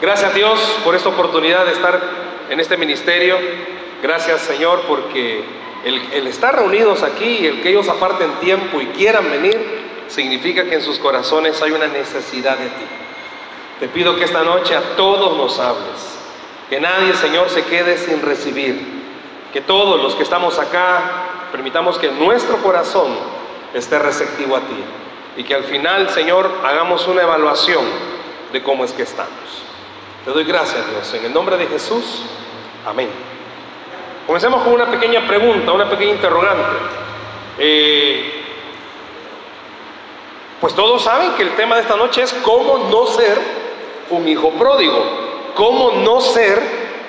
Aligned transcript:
Gracias 0.00 0.30
a 0.30 0.34
Dios 0.34 0.58
por 0.82 0.94
esta 0.94 1.10
oportunidad 1.10 1.66
de 1.66 1.72
estar 1.72 2.00
en 2.48 2.58
este 2.58 2.78
ministerio. 2.78 3.36
Gracias 4.02 4.40
Señor 4.40 4.80
porque 4.88 5.44
el, 5.84 6.00
el 6.14 6.26
estar 6.26 6.56
reunidos 6.56 7.02
aquí, 7.02 7.46
el 7.46 7.60
que 7.60 7.68
ellos 7.68 7.86
aparten 7.86 8.32
tiempo 8.40 8.80
y 8.80 8.86
quieran 8.86 9.30
venir, 9.30 9.58
significa 10.08 10.64
que 10.64 10.76
en 10.76 10.82
sus 10.82 10.98
corazones 10.98 11.60
hay 11.60 11.72
una 11.72 11.86
necesidad 11.86 12.56
de 12.56 12.68
ti. 12.68 12.84
Te 13.78 13.88
pido 13.88 14.16
que 14.16 14.24
esta 14.24 14.42
noche 14.42 14.74
a 14.74 14.96
todos 14.96 15.36
nos 15.36 15.58
hables, 15.58 16.18
que 16.70 16.80
nadie, 16.80 17.12
Señor, 17.12 17.50
se 17.50 17.64
quede 17.64 17.98
sin 17.98 18.22
recibir, 18.22 18.80
que 19.52 19.60
todos 19.60 20.02
los 20.02 20.14
que 20.14 20.22
estamos 20.22 20.58
acá 20.58 21.48
permitamos 21.52 21.98
que 21.98 22.10
nuestro 22.10 22.56
corazón 22.62 23.08
esté 23.74 23.98
receptivo 23.98 24.56
a 24.56 24.60
ti 24.60 24.82
y 25.36 25.44
que 25.44 25.54
al 25.54 25.64
final, 25.64 26.08
Señor, 26.08 26.50
hagamos 26.64 27.06
una 27.06 27.20
evaluación 27.20 27.84
de 28.50 28.62
cómo 28.62 28.84
es 28.84 28.92
que 28.92 29.02
estamos. 29.02 29.69
Te 30.30 30.34
doy 30.34 30.44
gracias, 30.44 30.88
Dios, 30.88 31.12
en 31.14 31.24
el 31.24 31.34
nombre 31.34 31.56
de 31.56 31.66
Jesús. 31.66 32.22
Amén. 32.86 33.10
Comencemos 34.28 34.62
con 34.62 34.74
una 34.74 34.88
pequeña 34.88 35.26
pregunta, 35.26 35.72
una 35.72 35.90
pequeña 35.90 36.12
interrogante. 36.12 36.78
Eh, 37.58 38.44
pues 40.60 40.72
todos 40.76 41.02
saben 41.02 41.32
que 41.32 41.42
el 41.42 41.56
tema 41.56 41.74
de 41.74 41.80
esta 41.80 41.96
noche 41.96 42.22
es 42.22 42.32
cómo 42.44 42.78
no 42.92 43.08
ser 43.08 43.40
un 44.10 44.28
hijo 44.28 44.50
pródigo. 44.50 45.02
Cómo 45.56 45.90
no 46.04 46.20
ser 46.20 46.62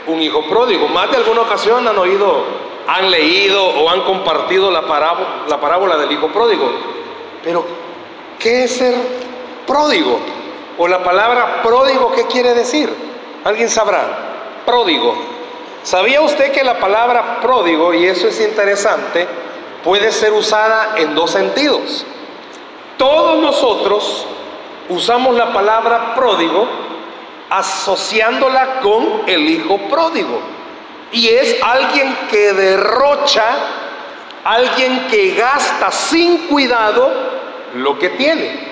un 0.08 0.20
hijo 0.20 0.44
pródigo. 0.50 0.88
Más 0.88 1.12
de 1.12 1.18
alguna 1.18 1.42
ocasión 1.42 1.88
han 1.88 2.00
oído, 2.00 2.44
han 2.88 3.12
leído 3.12 3.64
o 3.64 3.88
han 3.88 4.02
compartido 4.02 4.72
la 4.72 4.82
parábola 4.82 5.96
del 5.98 6.12
hijo 6.12 6.28
pródigo. 6.30 6.72
Pero, 7.44 7.64
¿qué 8.40 8.64
es 8.64 8.78
ser 8.78 8.96
pródigo? 9.68 10.20
O 10.80 10.88
la 10.88 11.04
palabra 11.04 11.62
pródigo, 11.62 12.12
¿qué 12.14 12.26
quiere 12.26 12.56
decir? 12.56 13.11
¿Alguien 13.44 13.70
sabrá? 13.70 14.64
Pródigo. 14.66 15.16
¿Sabía 15.84 16.22
usted 16.22 16.52
que 16.52 16.64
la 16.64 16.80
palabra 16.80 17.40
pródigo, 17.42 17.94
y 17.94 18.06
eso 18.06 18.28
es 18.28 18.40
interesante, 18.40 19.28
puede 19.84 20.12
ser 20.12 20.32
usada 20.32 20.94
en 20.98 21.16
dos 21.16 21.32
sentidos? 21.32 22.06
Todos 22.98 23.40
nosotros 23.40 24.28
usamos 24.90 25.36
la 25.36 25.52
palabra 25.52 26.14
pródigo 26.14 26.68
asociándola 27.50 28.80
con 28.82 29.24
el 29.26 29.50
hijo 29.50 29.78
pródigo. 29.90 30.40
Y 31.12 31.30
es 31.30 31.58
alguien 31.64 32.16
que 32.30 32.54
derrocha, 32.54 33.44
alguien 34.44 35.08
que 35.10 35.32
gasta 35.32 35.92
sin 35.92 36.48
cuidado 36.48 37.12
lo 37.74 37.98
que 37.98 38.10
tiene. 38.10 38.72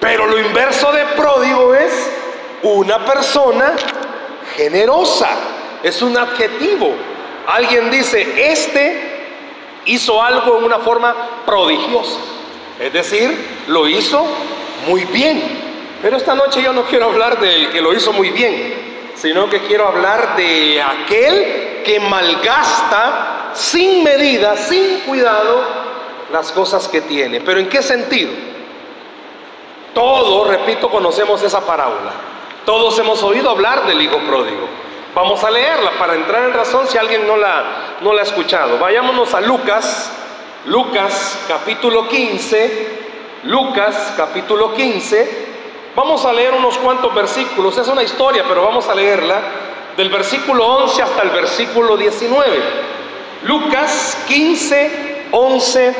Pero 0.00 0.26
lo 0.26 0.38
inverso 0.38 0.90
de 0.92 1.04
pródigo 1.16 1.74
es 1.74 2.10
una 2.72 3.04
persona 3.04 3.74
generosa. 4.56 5.28
Es 5.82 6.00
un 6.02 6.16
adjetivo. 6.16 6.92
Alguien 7.46 7.90
dice, 7.90 8.50
este 8.50 9.14
hizo 9.86 10.22
algo 10.22 10.58
en 10.58 10.64
una 10.64 10.78
forma 10.78 11.14
prodigiosa. 11.44 12.18
Es 12.80 12.92
decir, 12.92 13.64
lo 13.68 13.86
hizo 13.86 14.24
muy 14.86 15.04
bien. 15.04 15.42
Pero 16.02 16.16
esta 16.16 16.34
noche 16.34 16.62
yo 16.62 16.72
no 16.72 16.84
quiero 16.84 17.06
hablar 17.06 17.38
del 17.38 17.70
que 17.70 17.80
lo 17.80 17.92
hizo 17.94 18.12
muy 18.12 18.30
bien, 18.30 19.12
sino 19.14 19.48
que 19.48 19.60
quiero 19.60 19.88
hablar 19.88 20.36
de 20.36 20.82
aquel 20.82 21.82
que 21.84 22.00
malgasta 22.00 23.52
sin 23.54 24.02
medida, 24.02 24.56
sin 24.56 25.00
cuidado, 25.00 25.62
las 26.32 26.50
cosas 26.52 26.88
que 26.88 27.02
tiene. 27.02 27.40
Pero 27.40 27.60
¿en 27.60 27.68
qué 27.68 27.82
sentido? 27.82 28.32
Todos, 29.94 30.48
repito, 30.48 30.90
conocemos 30.90 31.42
esa 31.42 31.64
parábola. 31.64 32.33
Todos 32.64 32.98
hemos 32.98 33.22
oído 33.22 33.50
hablar 33.50 33.86
del 33.86 34.00
hijo 34.00 34.18
pródigo. 34.18 34.68
Vamos 35.14 35.44
a 35.44 35.50
leerla 35.50 35.92
para 35.98 36.14
entrar 36.14 36.44
en 36.44 36.54
razón 36.54 36.86
si 36.88 36.98
alguien 36.98 37.26
no 37.26 37.36
la, 37.36 37.96
no 38.00 38.12
la 38.12 38.22
ha 38.22 38.24
escuchado. 38.24 38.78
Vayámonos 38.78 39.32
a 39.34 39.40
Lucas 39.40 40.12
Lucas 40.66 41.44
capítulo 41.46 42.08
15, 42.08 42.88
Lucas 43.42 44.14
capítulo 44.16 44.72
15, 44.72 45.46
vamos 45.94 46.24
a 46.24 46.32
leer 46.32 46.54
unos 46.54 46.78
cuantos 46.78 47.14
versículos, 47.14 47.76
es 47.76 47.86
una 47.86 48.02
historia, 48.02 48.44
pero 48.48 48.62
vamos 48.62 48.88
a 48.88 48.94
leerla 48.94 49.42
del 49.94 50.08
versículo 50.08 50.66
11 50.66 51.02
hasta 51.02 51.22
el 51.22 51.30
versículo 51.30 51.98
19. 51.98 52.62
Lucas 53.42 54.24
15, 54.26 55.26
11, 55.32 55.96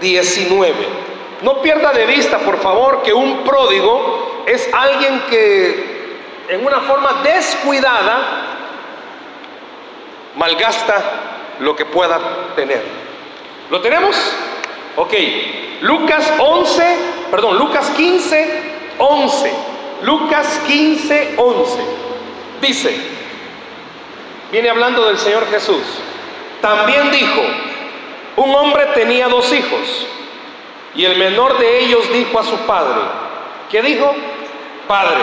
19. 0.00 0.74
No 1.42 1.60
pierda 1.60 1.92
de 1.92 2.06
vista, 2.06 2.38
por 2.38 2.58
favor, 2.58 3.02
que 3.02 3.12
un 3.12 3.44
pródigo 3.44 4.44
es 4.46 4.66
alguien 4.72 5.24
que 5.28 5.95
en 6.48 6.64
una 6.64 6.80
forma 6.80 7.22
descuidada 7.22 8.56
malgasta 10.36 11.02
lo 11.60 11.74
que 11.74 11.84
pueda 11.84 12.18
tener. 12.54 12.82
¿Lo 13.70 13.80
tenemos? 13.80 14.16
Ok. 14.96 15.14
Lucas 15.80 16.32
11, 16.38 16.96
perdón, 17.30 17.58
Lucas 17.58 17.90
15, 17.90 18.62
11. 18.98 19.52
Lucas 20.02 20.60
15, 20.66 21.34
11. 21.36 21.78
Dice, 22.60 22.96
viene 24.50 24.70
hablando 24.70 25.06
del 25.06 25.18
Señor 25.18 25.46
Jesús. 25.50 25.82
También 26.60 27.10
dijo, 27.10 27.42
un 28.36 28.54
hombre 28.54 28.86
tenía 28.94 29.28
dos 29.28 29.52
hijos 29.52 30.06
y 30.94 31.04
el 31.04 31.18
menor 31.18 31.58
de 31.58 31.80
ellos 31.80 32.10
dijo 32.12 32.38
a 32.38 32.44
su 32.44 32.56
padre, 32.60 33.00
¿qué 33.70 33.82
dijo? 33.82 34.14
Padre, 34.88 35.22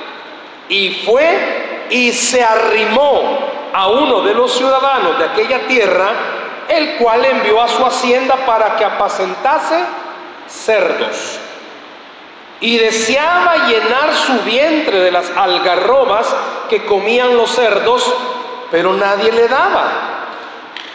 Y 0.71 1.03
fue 1.05 1.87
y 1.89 2.13
se 2.13 2.41
arrimó 2.41 3.39
a 3.73 3.89
uno 3.89 4.21
de 4.21 4.33
los 4.33 4.53
ciudadanos 4.53 5.19
de 5.19 5.25
aquella 5.25 5.67
tierra 5.67 6.13
el 6.69 6.95
cual 6.95 7.25
envió 7.25 7.61
a 7.61 7.67
su 7.67 7.85
hacienda 7.85 8.45
para 8.45 8.77
que 8.77 8.85
apacentase 8.85 9.83
cerdos. 10.47 11.39
Y 12.61 12.77
deseaba 12.77 13.67
llenar 13.67 14.13
su 14.13 14.39
vientre 14.43 14.99
de 14.99 15.11
las 15.11 15.29
algarrobas 15.35 16.33
que 16.69 16.85
comían 16.85 17.35
los 17.35 17.51
cerdos, 17.51 18.09
pero 18.71 18.93
nadie 18.93 19.29
le 19.33 19.49
daba. 19.49 20.27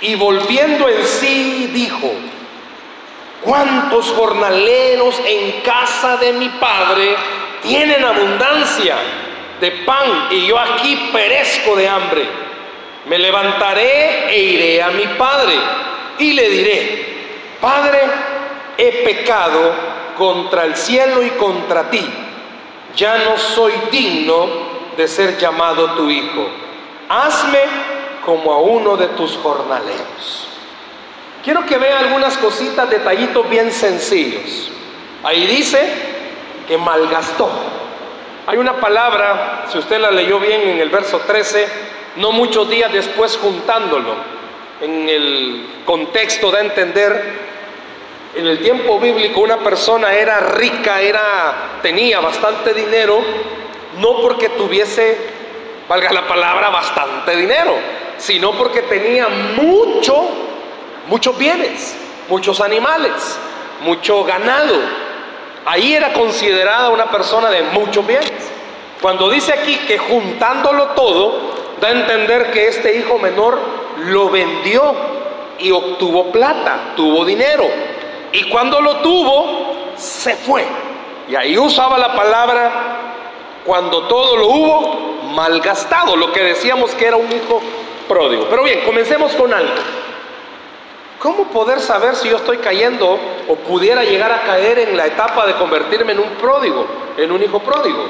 Y 0.01 0.15
volviendo 0.15 0.89
en 0.89 1.05
sí 1.05 1.71
dijo, 1.75 2.13
¿cuántos 3.43 4.11
jornaleros 4.13 5.21
en 5.27 5.61
casa 5.61 6.17
de 6.17 6.33
mi 6.33 6.49
padre 6.49 7.15
tienen 7.61 8.03
abundancia 8.03 8.97
de 9.61 9.71
pan 9.85 10.29
y 10.31 10.47
yo 10.47 10.59
aquí 10.59 11.11
perezco 11.13 11.77
de 11.77 11.89
hambre? 11.89 12.27
Me 13.07 13.19
levantaré 13.19 14.35
e 14.35 14.39
iré 14.39 14.83
a 14.83 14.91
mi 14.91 15.07
padre 15.19 15.55
y 16.19 16.33
le 16.33 16.49
diré, 16.49 17.07
Padre, 17.61 18.01
he 18.77 19.05
pecado 19.05 19.73
contra 20.17 20.65
el 20.65 20.77
cielo 20.77 21.23
y 21.23 21.31
contra 21.31 21.91
ti. 21.91 22.05
Ya 22.95 23.19
no 23.19 23.39
soy 23.39 23.73
digno 23.91 24.47
de 24.97 25.09
ser 25.09 25.39
llamado 25.39 25.93
tu 25.93 26.11
hijo. 26.11 26.49
Hazme 27.09 27.61
como 28.25 28.53
a 28.53 28.59
uno 28.59 28.97
de 28.97 29.09
tus 29.09 29.37
jornaleros. 29.37 30.49
Quiero 31.45 31.65
que 31.65 31.79
vea 31.79 31.99
algunas 31.99 32.37
cositas, 32.39 32.91
detallitos 32.91 33.49
bien 33.49 33.71
sencillos. 33.71 34.71
Ahí 35.23 35.47
dice 35.47 35.81
que 36.67 36.77
malgastó. 36.77 37.49
Hay 38.49 38.59
una 38.59 38.75
palabra, 38.75 39.65
si 39.69 39.77
usted 39.77 39.99
la 39.99 40.13
leyó 40.13 40.39
bien 40.39 40.61
en 40.61 40.79
el 40.79 40.89
verso 40.89 41.19
13, 41.19 41.67
no 42.17 42.31
muchos 42.31 42.71
días 42.71 42.93
después 42.93 43.37
juntándolo. 43.43 44.15
En 44.81 45.09
el 45.09 45.67
contexto 45.85 46.53
de 46.53 46.61
entender, 46.61 47.41
en 48.37 48.47
el 48.47 48.61
tiempo 48.61 49.01
bíblico 49.01 49.41
una 49.41 49.57
persona 49.57 50.15
era 50.15 50.39
rica, 50.39 51.01
era, 51.01 51.81
tenía 51.83 52.21
bastante 52.21 52.73
dinero, 52.73 53.21
no 53.99 54.21
porque 54.23 54.51
tuviese, 54.51 55.19
valga 55.89 56.13
la 56.13 56.29
palabra, 56.29 56.69
bastante 56.69 57.35
dinero, 57.35 57.75
sino 58.17 58.53
porque 58.53 58.83
tenía 58.83 59.27
mucho, 59.57 60.29
muchos 61.09 61.37
bienes, 61.37 61.97
muchos 62.29 62.61
animales, 62.61 63.41
mucho 63.81 64.23
ganado. 64.23 65.06
Ahí 65.67 65.95
era 65.95 66.13
considerada 66.13 66.91
una 66.91 67.11
persona 67.11 67.51
de 67.51 67.63
muchos 67.63 68.07
bienes. 68.07 68.31
Cuando 69.03 69.29
dice 69.29 69.53
aquí 69.53 69.77
que 69.87 69.99
juntándolo 69.99 70.87
todo, 70.91 71.41
da 71.81 71.89
a 71.89 71.91
entender 71.91 72.53
que 72.53 72.69
este 72.69 72.97
hijo 72.97 73.19
menor 73.19 73.59
lo 73.99 74.31
vendió 74.31 74.95
y 75.59 75.71
obtuvo 75.73 76.31
plata, 76.31 76.93
tuvo 76.97 77.25
dinero. 77.25 77.65
Y 78.33 78.45
cuando 78.45 78.81
lo 78.81 78.99
tuvo, 78.99 79.93
se 79.97 80.37
fue. 80.37 80.65
Y 81.29 81.35
ahí 81.35 81.59
usaba 81.59 81.99
la 81.99 82.15
palabra 82.15 82.71
cuando 83.65 84.07
todo 84.07 84.37
lo 84.37 84.47
hubo 84.47 85.17
malgastado, 85.35 86.17
lo 86.17 86.33
que 86.33 86.43
decíamos 86.43 86.95
que 86.95 87.07
era 87.07 87.17
un 87.17 87.31
hijo 87.33 87.61
pródigo. 88.07 88.47
Pero 88.49 88.63
bien, 88.63 88.83
comencemos 88.85 89.33
con 89.33 89.53
algo. 89.53 89.73
¿Cómo 91.27 91.43
poder 91.49 91.81
saber 91.81 92.15
si 92.15 92.29
yo 92.29 92.37
estoy 92.37 92.59
cayendo 92.59 93.19
o 93.49 93.57
pudiera 93.57 94.05
llegar 94.05 94.31
a 94.31 94.43
caer 94.43 94.79
en 94.79 94.97
la 94.97 95.07
etapa 95.07 95.45
de 95.45 95.55
convertirme 95.55 96.13
en 96.13 96.21
un 96.21 96.29
pródigo, 96.37 96.87
en 97.17 97.33
un 97.33 97.43
hijo 97.43 97.59
pródigo? 97.59 98.07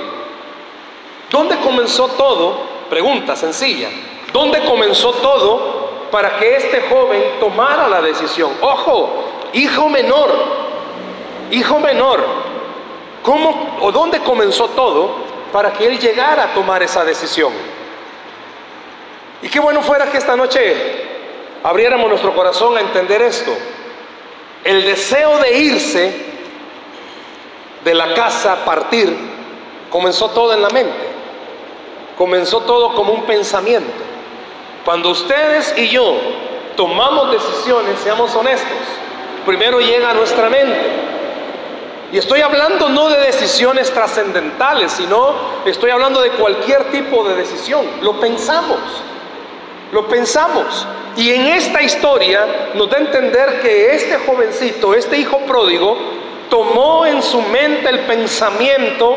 ¿Dónde 1.30 1.56
comenzó 1.60 2.08
todo? 2.08 2.58
Pregunta 2.90 3.34
sencilla. 3.34 3.88
¿Dónde 4.34 4.62
comenzó 4.66 5.12
todo 5.12 6.08
para 6.10 6.36
que 6.36 6.56
este 6.56 6.82
joven 6.90 7.22
tomara 7.40 7.88
la 7.88 8.02
decisión? 8.02 8.52
Ojo, 8.60 9.08
hijo 9.54 9.88
menor, 9.88 10.30
hijo 11.50 11.80
menor. 11.80 12.22
¿Cómo 13.22 13.78
o 13.80 13.92
dónde 13.92 14.18
comenzó 14.18 14.68
todo 14.68 15.24
para 15.54 15.72
que 15.72 15.86
él 15.86 15.98
llegara 15.98 16.42
a 16.42 16.52
tomar 16.52 16.82
esa 16.82 17.02
decisión. 17.02 17.54
Y 19.40 19.48
qué 19.48 19.58
bueno 19.58 19.80
fuera 19.80 20.10
que 20.10 20.18
esta 20.18 20.36
noche 20.36 21.05
abriéramos 21.66 22.08
nuestro 22.08 22.32
corazón 22.32 22.76
a 22.76 22.80
entender 22.80 23.20
esto. 23.22 23.50
El 24.62 24.84
deseo 24.84 25.38
de 25.38 25.58
irse 25.58 26.26
de 27.84 27.92
la 27.92 28.14
casa, 28.14 28.64
partir, 28.64 29.12
comenzó 29.90 30.30
todo 30.30 30.52
en 30.54 30.62
la 30.62 30.68
mente. 30.70 31.08
Comenzó 32.16 32.60
todo 32.60 32.94
como 32.94 33.12
un 33.12 33.24
pensamiento. 33.24 33.90
Cuando 34.84 35.10
ustedes 35.10 35.74
y 35.76 35.88
yo 35.88 36.16
tomamos 36.76 37.32
decisiones, 37.32 37.98
seamos 37.98 38.32
honestos, 38.36 38.70
primero 39.44 39.80
llega 39.80 40.10
a 40.10 40.14
nuestra 40.14 40.48
mente. 40.48 40.80
Y 42.12 42.18
estoy 42.18 42.42
hablando 42.42 42.88
no 42.88 43.08
de 43.08 43.18
decisiones 43.18 43.92
trascendentales, 43.92 44.92
sino 44.92 45.34
estoy 45.64 45.90
hablando 45.90 46.20
de 46.20 46.30
cualquier 46.30 46.92
tipo 46.92 47.24
de 47.24 47.34
decisión. 47.34 47.84
Lo 48.02 48.20
pensamos, 48.20 48.78
lo 49.96 50.06
pensamos. 50.08 50.86
Y 51.16 51.32
en 51.32 51.46
esta 51.46 51.80
historia 51.80 52.72
nos 52.74 52.90
da 52.90 52.98
a 52.98 53.00
entender 53.00 53.62
que 53.62 53.94
este 53.94 54.18
jovencito, 54.18 54.92
este 54.92 55.16
hijo 55.16 55.38
pródigo, 55.46 55.96
tomó 56.50 57.06
en 57.06 57.22
su 57.22 57.40
mente 57.40 57.88
el 57.88 58.00
pensamiento, 58.00 59.16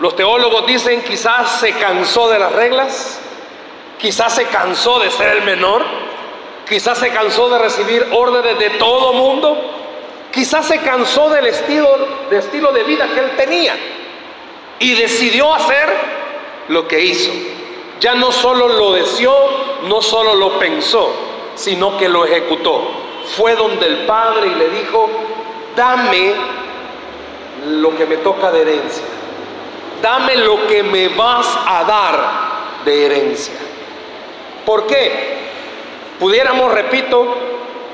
los 0.00 0.16
teólogos 0.16 0.66
dicen 0.66 1.02
quizás 1.02 1.60
se 1.60 1.72
cansó 1.74 2.28
de 2.28 2.40
las 2.40 2.50
reglas, 2.50 3.20
quizás 3.98 4.34
se 4.34 4.46
cansó 4.46 4.98
de 4.98 5.12
ser 5.12 5.36
el 5.36 5.44
menor, 5.44 5.84
quizás 6.68 6.98
se 6.98 7.10
cansó 7.10 7.48
de 7.50 7.58
recibir 7.58 8.04
órdenes 8.10 8.58
de 8.58 8.70
todo 8.70 9.12
mundo, 9.12 9.78
Quizás 10.30 10.66
se 10.66 10.78
cansó 10.80 11.30
del 11.30 11.46
estilo 11.46 11.88
de, 12.28 12.38
estilo 12.38 12.70
de 12.70 12.84
vida 12.84 13.08
que 13.14 13.20
él 13.20 13.30
tenía 13.36 13.74
y 14.78 14.94
decidió 14.94 15.54
hacer 15.54 15.88
lo 16.68 16.86
que 16.86 17.00
hizo. 17.00 17.32
Ya 18.00 18.14
no 18.14 18.30
solo 18.30 18.68
lo 18.68 18.92
deseó, 18.92 19.34
no 19.84 20.00
solo 20.00 20.34
lo 20.34 20.58
pensó, 20.58 21.10
sino 21.54 21.96
que 21.96 22.08
lo 22.08 22.24
ejecutó. 22.24 22.82
Fue 23.36 23.56
donde 23.56 23.86
el 23.86 24.06
padre 24.06 24.48
y 24.48 24.54
le 24.54 24.68
dijo, 24.70 25.08
dame 25.76 26.34
lo 27.66 27.96
que 27.96 28.06
me 28.06 28.18
toca 28.18 28.50
de 28.50 28.62
herencia. 28.62 29.04
Dame 30.00 30.36
lo 30.36 30.66
que 30.68 30.82
me 30.82 31.08
vas 31.08 31.58
a 31.66 31.84
dar 31.84 32.84
de 32.84 33.06
herencia. 33.06 33.54
¿Por 34.64 34.86
qué? 34.86 35.38
Pudiéramos, 36.20 36.72
repito, 36.72 37.34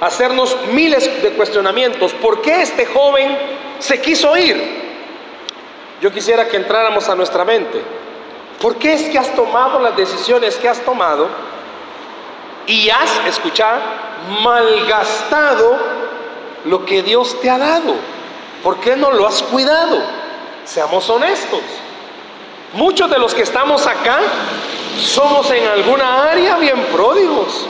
hacernos 0.00 0.57
miles 0.73 1.23
de 1.23 1.31
cuestionamientos. 1.31 2.12
¿Por 2.12 2.43
qué 2.43 2.62
este 2.62 2.85
joven 2.85 3.37
se 3.79 4.00
quiso 4.00 4.37
ir? 4.37 4.83
Yo 6.00 6.12
quisiera 6.12 6.47
que 6.49 6.57
entráramos 6.57 7.09
a 7.09 7.15
nuestra 7.15 7.45
mente. 7.45 7.81
¿Por 8.61 8.77
qué 8.77 8.95
es 8.95 9.03
que 9.05 9.19
has 9.19 9.35
tomado 9.35 9.79
las 9.81 9.97
decisiones 9.97 10.56
que 10.56 10.69
has 10.69 10.81
tomado 10.81 11.29
y 12.67 12.89
has, 12.89 13.27
escuchar, 13.27 13.81
malgastado 14.43 15.77
lo 16.65 16.85
que 16.87 17.03
Dios 17.03 17.41
te 17.41 17.51
ha 17.51 17.59
dado? 17.59 17.95
¿Por 18.62 18.81
qué 18.81 18.97
no 18.97 19.11
lo 19.11 19.27
has 19.27 19.43
cuidado? 19.43 20.03
Seamos 20.65 21.09
honestos. 21.11 21.61
Muchos 22.73 23.11
de 23.11 23.19
los 23.19 23.35
que 23.35 23.43
estamos 23.43 23.87
acá 23.87 24.21
somos 24.99 25.50
en 25.50 25.67
alguna 25.67 26.31
área 26.31 26.57
bien 26.57 26.81
pródigos. 26.93 27.67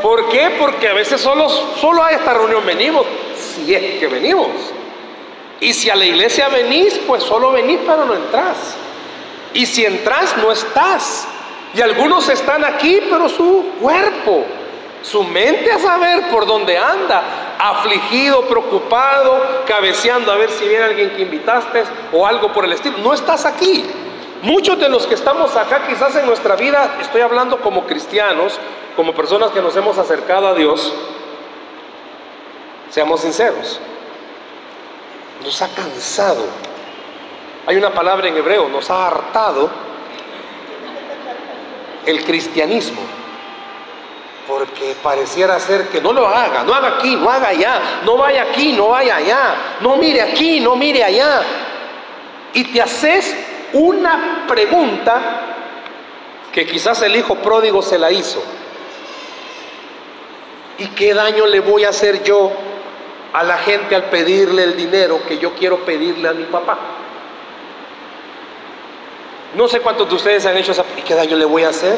¿Por 0.00 0.28
qué? 0.30 0.56
Porque 0.58 0.88
a 0.88 0.94
veces 0.94 1.20
solo, 1.20 1.48
solo 1.48 2.02
a 2.02 2.10
esta 2.10 2.34
reunión 2.34 2.64
venimos, 2.66 3.06
si 3.36 3.74
es 3.74 4.00
que 4.00 4.06
venimos. 4.08 4.48
Y 5.60 5.72
si 5.74 5.90
a 5.90 5.94
la 5.94 6.04
iglesia 6.04 6.48
venís, 6.48 6.98
pues 7.06 7.22
solo 7.22 7.52
venís 7.52 7.78
pero 7.86 8.04
no 8.04 8.14
entras. 8.14 8.76
Y 9.54 9.66
si 9.66 9.84
entras, 9.84 10.36
no 10.38 10.50
estás. 10.50 11.26
Y 11.74 11.80
algunos 11.80 12.28
están 12.28 12.64
aquí, 12.64 13.00
pero 13.08 13.28
su 13.28 13.72
cuerpo, 13.80 14.44
su 15.02 15.24
mente 15.24 15.72
a 15.72 15.78
saber 15.78 16.30
por 16.30 16.46
dónde 16.46 16.76
anda, 16.76 17.56
afligido, 17.58 18.42
preocupado, 18.42 19.64
cabeceando 19.66 20.32
a 20.32 20.36
ver 20.36 20.50
si 20.50 20.68
viene 20.68 20.84
alguien 20.84 21.10
que 21.10 21.22
invitaste 21.22 21.84
o 22.12 22.26
algo 22.26 22.52
por 22.52 22.64
el 22.64 22.72
estilo. 22.72 22.98
No 22.98 23.14
estás 23.14 23.46
aquí. 23.46 23.84
Muchos 24.42 24.78
de 24.78 24.88
los 24.88 25.06
que 25.06 25.14
estamos 25.14 25.54
acá, 25.56 25.86
quizás 25.86 26.16
en 26.16 26.26
nuestra 26.26 26.56
vida, 26.56 26.96
estoy 27.00 27.20
hablando 27.20 27.60
como 27.60 27.86
cristianos, 27.86 28.58
como 28.96 29.14
personas 29.14 29.52
que 29.52 29.62
nos 29.62 29.76
hemos 29.76 29.98
acercado 29.98 30.48
a 30.48 30.54
Dios, 30.54 30.92
seamos 32.90 33.20
sinceros, 33.20 33.80
nos 35.44 35.62
ha 35.62 35.68
cansado. 35.68 36.44
Hay 37.66 37.76
una 37.76 37.90
palabra 37.90 38.28
en 38.28 38.36
hebreo, 38.36 38.68
nos 38.68 38.90
ha 38.90 39.06
hartado 39.06 39.70
el 42.06 42.24
cristianismo. 42.24 43.00
Porque 44.48 44.96
pareciera 45.00 45.58
ser 45.60 45.88
que 45.88 46.00
no 46.00 46.12
lo 46.12 46.26
haga, 46.26 46.64
no 46.64 46.74
haga 46.74 46.96
aquí, 46.96 47.14
no 47.14 47.30
haga 47.30 47.48
allá, 47.48 47.80
no 48.04 48.16
vaya 48.16 48.42
aquí, 48.42 48.72
no 48.72 48.88
vaya 48.88 49.16
allá, 49.16 49.54
no 49.80 49.96
mire 49.96 50.20
aquí, 50.20 50.58
no 50.58 50.74
mire 50.74 51.04
allá. 51.04 51.42
Y 52.52 52.64
te 52.64 52.82
haces 52.82 53.36
una 53.72 54.44
pregunta 54.48 55.20
que 56.52 56.66
quizás 56.66 57.00
el 57.02 57.14
hijo 57.14 57.36
pródigo 57.36 57.80
se 57.82 57.98
la 57.98 58.10
hizo. 58.10 58.42
¿Y 60.78 60.88
qué 60.88 61.14
daño 61.14 61.46
le 61.46 61.60
voy 61.60 61.84
a 61.84 61.90
hacer 61.90 62.24
yo 62.24 62.50
a 63.32 63.44
la 63.44 63.58
gente 63.58 63.94
al 63.94 64.04
pedirle 64.04 64.64
el 64.64 64.76
dinero 64.76 65.20
que 65.26 65.38
yo 65.38 65.54
quiero 65.54 65.84
pedirle 65.84 66.28
a 66.28 66.32
mi 66.32 66.44
papá? 66.44 66.78
No 69.54 69.68
sé 69.68 69.80
cuántos 69.80 70.08
de 70.08 70.14
ustedes 70.14 70.46
han 70.46 70.56
hecho 70.56 70.72
esa... 70.72 70.84
¿Y 70.96 71.02
qué 71.02 71.14
daño 71.14 71.36
le 71.36 71.44
voy 71.44 71.64
a 71.64 71.68
hacer? 71.68 71.96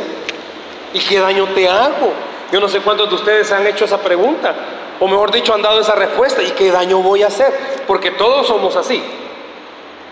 ¿Y 0.92 0.98
qué 0.98 1.20
daño 1.20 1.46
te 1.54 1.68
hago? 1.68 2.12
Yo 2.50 2.60
no 2.60 2.68
sé 2.68 2.80
cuántos 2.80 3.08
de 3.08 3.14
ustedes 3.14 3.50
han 3.52 3.66
hecho 3.66 3.84
esa 3.84 3.98
pregunta. 3.98 4.54
O 5.00 5.08
mejor 5.08 5.30
dicho, 5.30 5.54
han 5.54 5.62
dado 5.62 5.80
esa 5.80 5.94
respuesta. 5.94 6.42
¿Y 6.42 6.50
qué 6.50 6.70
daño 6.70 6.98
voy 6.98 7.22
a 7.22 7.28
hacer? 7.28 7.52
Porque 7.86 8.10
todos 8.12 8.46
somos 8.46 8.76
así. 8.76 9.02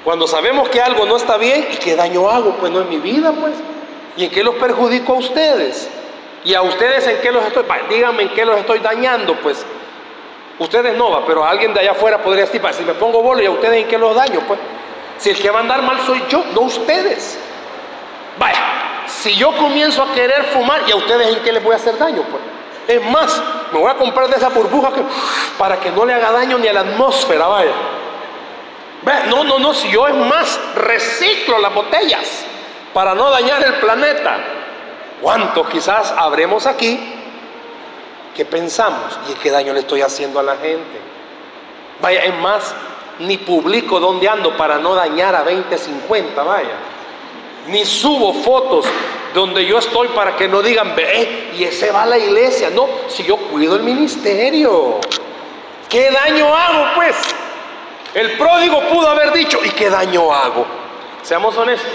Cuando 0.04 0.26
sabemos 0.26 0.68
que 0.68 0.80
algo 0.80 1.06
no 1.06 1.16
está 1.16 1.36
bien, 1.36 1.68
¿y 1.72 1.76
qué 1.76 1.94
daño 1.94 2.28
hago? 2.28 2.56
Pues 2.58 2.72
no 2.72 2.80
en 2.80 2.88
mi 2.88 2.98
vida, 2.98 3.32
pues. 3.32 3.54
¿Y 4.16 4.24
en 4.24 4.30
qué 4.30 4.42
los 4.42 4.56
perjudico 4.56 5.14
a 5.14 5.16
ustedes? 5.16 5.88
¿Y 6.44 6.54
a 6.54 6.62
ustedes 6.62 7.06
en 7.06 7.18
qué 7.20 7.30
los 7.30 7.44
estoy? 7.44 7.64
Díganme 7.88 8.24
en 8.24 8.28
qué 8.30 8.44
los 8.44 8.58
estoy 8.58 8.80
dañando, 8.80 9.34
pues. 9.36 9.64
Ustedes 10.58 10.96
no, 10.96 11.10
va, 11.10 11.24
pero 11.24 11.44
alguien 11.44 11.72
de 11.72 11.80
allá 11.80 11.92
afuera 11.92 12.18
podría 12.18 12.44
decir, 12.44 12.60
si 12.72 12.84
me 12.84 12.94
pongo 12.94 13.22
bolo 13.22 13.42
y 13.42 13.46
a 13.46 13.50
ustedes 13.50 13.82
en 13.82 13.88
qué 13.88 13.98
los 13.98 14.14
daño, 14.14 14.40
pues. 14.46 14.58
Si 15.18 15.30
el 15.30 15.38
que 15.38 15.50
va 15.50 15.58
a 15.58 15.62
andar 15.62 15.82
mal 15.82 16.00
soy 16.06 16.22
yo, 16.28 16.44
no 16.54 16.62
ustedes. 16.62 17.38
Vaya, 18.38 18.60
si 19.06 19.34
yo 19.34 19.52
comienzo 19.56 20.02
a 20.02 20.12
querer 20.12 20.44
fumar, 20.46 20.82
¿y 20.86 20.92
a 20.92 20.96
ustedes 20.96 21.36
en 21.36 21.42
qué 21.42 21.52
les 21.52 21.62
voy 21.62 21.74
a 21.74 21.76
hacer 21.76 21.96
daño, 21.98 22.22
pues? 22.30 22.42
Es 22.88 23.04
más, 23.10 23.40
me 23.72 23.78
voy 23.78 23.90
a 23.90 23.94
comprar 23.94 24.28
de 24.28 24.36
esa 24.36 24.48
burbuja 24.48 24.90
para 25.56 25.78
que 25.78 25.90
no 25.90 26.04
le 26.04 26.14
haga 26.14 26.32
daño 26.32 26.58
ni 26.58 26.66
a 26.66 26.72
la 26.72 26.80
atmósfera, 26.80 27.46
vaya. 27.46 27.72
No, 29.28 29.44
no, 29.44 29.58
no, 29.58 29.74
si 29.74 29.90
yo 29.90 30.06
es 30.06 30.14
más, 30.14 30.60
reciclo 30.74 31.58
las 31.58 31.74
botellas 31.74 32.44
para 32.92 33.14
no 33.14 33.30
dañar 33.30 33.62
el 33.62 33.74
planeta. 33.74 34.38
¿Cuántos 35.20 35.68
quizás 35.68 36.12
habremos 36.16 36.66
aquí 36.66 36.98
que 38.34 38.44
pensamos? 38.44 39.18
¿Y 39.28 39.34
qué 39.34 39.50
daño 39.50 39.72
le 39.72 39.80
estoy 39.80 40.02
haciendo 40.02 40.40
a 40.40 40.42
la 40.42 40.56
gente? 40.56 41.00
Vaya, 42.00 42.24
es 42.24 42.34
más, 42.38 42.74
ni 43.18 43.38
publico 43.38 44.00
dónde 44.00 44.28
ando 44.28 44.56
para 44.56 44.78
no 44.78 44.94
dañar 44.94 45.34
a 45.34 45.42
20, 45.42 45.76
50, 45.76 46.42
vaya. 46.42 46.76
Ni 47.68 47.84
subo 47.84 48.32
fotos 48.34 48.86
donde 49.34 49.64
yo 49.64 49.78
estoy 49.78 50.08
para 50.08 50.36
que 50.36 50.48
no 50.48 50.62
digan, 50.62 50.94
ve, 50.94 51.50
y 51.56 51.64
ese 51.64 51.90
va 51.90 52.02
a 52.02 52.06
la 52.06 52.18
iglesia. 52.18 52.70
No, 52.70 52.88
si 53.08 53.22
yo 53.24 53.36
cuido 53.36 53.76
el 53.76 53.82
ministerio. 53.82 54.98
¿Qué 55.88 56.10
daño 56.10 56.54
hago 56.54 56.94
pues? 56.94 57.16
El 58.14 58.32
pródigo 58.32 58.80
pudo 58.88 59.08
haber 59.08 59.32
dicho, 59.32 59.58
¿y 59.64 59.70
qué 59.70 59.88
daño 59.88 60.32
hago? 60.32 60.66
Seamos 61.22 61.56
honestos. 61.56 61.90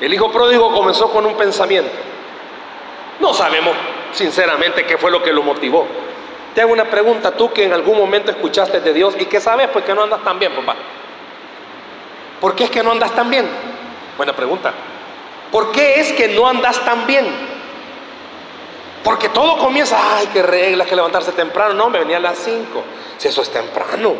El 0.00 0.14
hijo 0.14 0.30
pródigo 0.30 0.72
comenzó 0.72 1.10
con 1.10 1.26
un 1.26 1.34
pensamiento. 1.34 1.90
No 3.20 3.34
sabemos 3.34 3.74
sinceramente 4.12 4.84
qué 4.84 4.96
fue 4.96 5.10
lo 5.10 5.22
que 5.22 5.32
lo 5.32 5.42
motivó. 5.42 5.86
Te 6.58 6.62
hago 6.62 6.72
una 6.72 6.90
pregunta, 6.90 7.30
tú 7.30 7.52
que 7.52 7.62
en 7.66 7.72
algún 7.72 7.96
momento 7.96 8.32
escuchaste 8.32 8.80
de 8.80 8.92
Dios 8.92 9.14
y 9.16 9.26
que 9.26 9.40
sabes 9.40 9.68
pues 9.72 9.84
que 9.84 9.94
no 9.94 10.02
andas 10.02 10.24
tan 10.24 10.40
bien, 10.40 10.52
papá. 10.56 10.74
¿Por 12.40 12.56
qué 12.56 12.64
es 12.64 12.70
que 12.70 12.82
no 12.82 12.90
andas 12.90 13.12
tan 13.12 13.30
bien? 13.30 13.48
Buena 14.16 14.32
pregunta. 14.34 14.72
¿Por 15.52 15.70
qué 15.70 16.00
es 16.00 16.12
que 16.14 16.26
no 16.26 16.48
andas 16.48 16.84
tan 16.84 17.06
bien? 17.06 17.26
Porque 19.04 19.28
todo 19.28 19.56
comienza, 19.58 20.16
ay, 20.16 20.30
qué 20.32 20.42
reglas, 20.42 20.88
que 20.88 20.96
levantarse 20.96 21.30
temprano. 21.30 21.74
No, 21.74 21.90
me 21.90 22.00
venía 22.00 22.16
a 22.16 22.20
las 22.20 22.38
5. 22.38 22.82
Si 23.18 23.28
eso 23.28 23.42
es 23.42 23.50
temprano. 23.50 24.16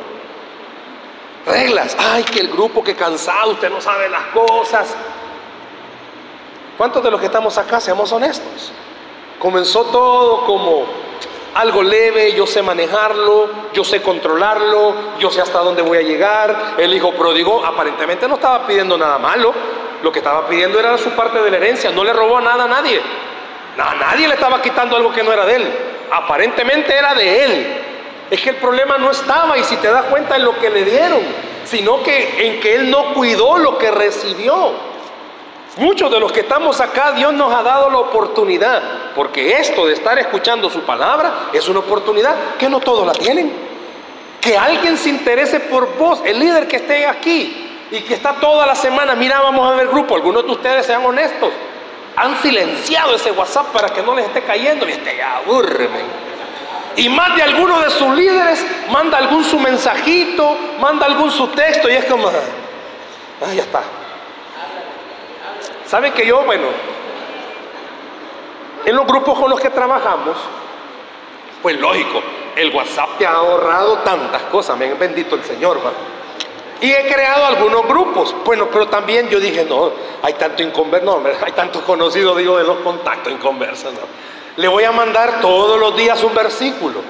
Reglas, 1.45 1.97
ay, 1.99 2.23
que 2.23 2.39
el 2.39 2.51
grupo, 2.51 2.85
que 2.85 2.95
cansado, 2.95 3.51
usted 3.51 3.69
no 3.69 3.81
sabe 3.81 4.09
las 4.09 4.27
cosas. 4.27 4.95
¿Cuántos 6.77 7.03
de 7.03 7.11
los 7.11 7.19
que 7.19 7.27
estamos 7.27 7.59
acá, 7.59 7.81
seamos 7.81 8.13
honestos? 8.13 8.71
Comenzó 9.41 9.87
todo 9.87 10.47
como 10.47 11.08
algo 11.55 11.83
leve, 11.83 12.33
yo 12.33 12.47
sé 12.47 12.63
manejarlo, 12.63 13.49
yo 13.73 13.85
sé 13.85 14.03
controlarlo, 14.03 14.95
yo 15.19 15.31
sé 15.31 15.41
hasta 15.41 15.59
dónde 15.59 15.83
voy 15.83 15.99
a 15.99 16.03
llegar. 16.03 16.75
El 16.79 16.95
hijo 16.95 17.13
pródigo 17.13 17.65
aparentemente 17.65 18.29
no 18.29 18.35
estaba 18.35 18.67
pidiendo 18.67 18.97
nada 18.97 19.19
malo, 19.19 19.53
lo 20.03 20.13
que 20.13 20.19
estaba 20.19 20.47
pidiendo 20.47 20.79
era 20.79 20.97
su 20.99 21.11
parte 21.11 21.41
de 21.41 21.51
la 21.51 21.57
herencia, 21.57 21.91
no 21.91 22.05
le 22.05 22.13
robó 22.13 22.41
nada 22.41 22.65
a 22.65 22.69
nadie. 22.69 23.01
A 23.79 23.95
nadie 23.95 24.27
le 24.27 24.35
estaba 24.35 24.61
quitando 24.61 24.97
algo 24.97 25.13
que 25.13 25.23
no 25.23 25.33
era 25.33 25.47
de 25.47 25.57
él, 25.57 25.73
aparentemente 26.11 26.95
era 26.95 27.15
de 27.15 27.45
él. 27.45 27.83
Es 28.31 28.41
que 28.41 28.51
el 28.51 28.57
problema 28.57 28.99
no 28.99 29.11
estaba, 29.11 29.57
y 29.57 29.65
si 29.65 29.77
te 29.77 29.89
das 29.89 30.05
cuenta, 30.05 30.37
en 30.37 30.45
lo 30.45 30.59
que 30.59 30.69
le 30.69 30.85
dieron, 30.85 31.21
sino 31.65 32.03
que 32.03 32.47
en 32.47 32.61
que 32.61 32.75
él 32.75 32.91
no 32.91 33.15
cuidó 33.15 33.59
lo 33.59 33.79
que 33.79 33.91
recibió. 33.91 34.73
Muchos 35.79 36.11
de 36.11 36.19
los 36.19 36.33
que 36.33 36.41
estamos 36.41 36.81
acá, 36.81 37.13
Dios 37.13 37.33
nos 37.35 37.55
ha 37.55 37.63
dado 37.63 37.89
la 37.89 37.99
oportunidad, 37.99 38.83
porque 39.15 39.59
esto 39.59 39.87
de 39.87 39.93
estar 39.95 40.19
escuchando 40.19 40.69
su 40.69 40.81
palabra 40.81 41.51
es 41.53 41.69
una 41.69 41.79
oportunidad 41.79 42.35
que 42.59 42.69
no 42.69 42.81
todos 42.81 43.07
la 43.07 43.13
tienen. 43.13 43.53
Que 44.41 44.59
alguien 44.59 44.97
se 44.99 45.09
interese 45.09 45.61
por 45.61 45.97
vos, 45.97 46.21
el 46.25 46.41
líder 46.41 46.67
que 46.67 46.79
esté 46.79 47.07
aquí 47.07 47.87
y 47.93 48.01
que 48.01 48.15
está 48.15 48.35
toda 48.41 48.67
la 48.67 48.75
semana, 48.75 49.15
mira, 49.15 49.41
vamos 49.41 49.71
a 49.71 49.77
ver 49.77 49.87
grupo, 49.87 50.17
algunos 50.17 50.45
de 50.45 50.51
ustedes 50.51 50.85
sean 50.85 51.07
honestos, 51.07 51.51
han 52.17 52.37
silenciado 52.43 53.15
ese 53.15 53.31
WhatsApp 53.31 53.67
para 53.67 53.89
que 53.91 54.03
no 54.03 54.17
les 54.17 54.27
esté 54.27 54.43
cayendo 54.43 54.89
y 54.89 54.93
esté 54.93 55.17
ya, 55.17 55.43
Y 56.97 57.09
más 57.09 57.37
de 57.37 57.43
alguno 57.43 57.79
de 57.79 57.91
sus 57.91 58.17
líderes 58.17 58.67
manda 58.91 59.17
algún 59.17 59.45
su 59.45 59.61
mensajito, 59.61 60.57
manda 60.81 61.07
algún 61.07 61.31
su 61.31 61.47
texto 61.49 61.89
y 61.89 61.93
es 61.93 62.05
como, 62.07 62.27
ah, 62.27 63.55
ya 63.55 63.63
está, 63.63 63.83
¿Saben 65.89 66.13
que 66.13 66.27
yo, 66.27 66.43
bueno, 66.43 66.67
en 68.85 68.95
los 68.95 69.07
grupos 69.07 69.39
con 69.39 69.49
los 69.49 69.59
que 69.59 69.71
trabajamos, 69.71 70.37
pues 71.63 71.81
lógico, 71.81 72.23
el 72.57 72.75
WhatsApp 72.75 73.17
te 73.19 73.27
ha 73.27 73.33
ahorrado 73.33 73.99
tantas 73.99 74.43
cosas, 74.45 74.77
me 74.77 74.93
bendito 74.93 75.35
el 75.35 75.45
Señor, 75.45 75.81
Y 76.83 76.93
he 76.93 77.07
creado 77.07 77.47
algunos 77.47 77.89
grupos, 77.89 78.37
bueno, 78.45 78.69
pero 78.71 78.89
también 78.89 79.31
yo 79.31 79.41
dije, 79.41 79.65
no, 79.65 79.91
hay 80.23 80.35
tanto 80.35 80.63
inconverso, 80.63 81.21
no, 81.21 81.31
hay 81.43 81.53
tantos 81.53 81.83
conocidos, 81.83 82.37
digo, 82.37 82.59
de 82.59 82.65
los 82.65 82.79
contactos 82.81 83.33
inconversos, 83.33 83.91
no. 83.95 84.01
Le 84.57 84.69
voy 84.69 84.85
a 84.85 84.93
mandar 84.93 85.41
todos 85.41 85.81
los 85.81 85.97
días 85.97 86.23
un 86.23 86.35
versículo. 86.35 87.01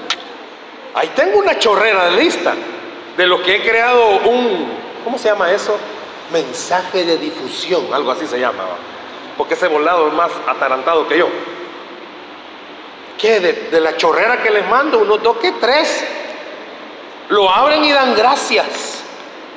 Ahí 0.95 1.11
tengo 1.15 1.37
una 1.39 1.59
chorrera 1.59 2.05
de 2.05 2.11
lista 2.11 2.53
de 3.17 3.27
lo 3.27 3.43
que 3.43 3.57
he 3.57 3.61
creado 3.61 4.19
un, 4.25 4.71
¿cómo 5.03 5.17
se 5.17 5.27
llama 5.27 5.51
eso? 5.51 5.77
Mensaje 6.31 7.05
de 7.05 7.17
difusión, 7.17 7.93
algo 7.93 8.11
así 8.11 8.27
se 8.27 8.39
llama, 8.39 8.63
porque 9.37 9.53
ese 9.53 9.67
volado 9.67 10.07
es 10.07 10.13
más 10.13 10.31
atarantado 10.47 11.07
que 11.07 11.17
yo. 11.17 11.27
¿Qué? 13.17 13.39
De, 13.39 13.81
la 13.81 13.97
chorrera 13.97 14.41
que 14.41 14.49
les 14.49 14.67
mando, 14.67 14.99
unos 14.99 15.21
dos 15.21 15.37
que 15.37 15.51
tres, 15.53 16.05
lo 17.29 17.49
abren 17.49 17.83
y 17.83 17.91
dan 17.91 18.15
gracias. 18.15 19.03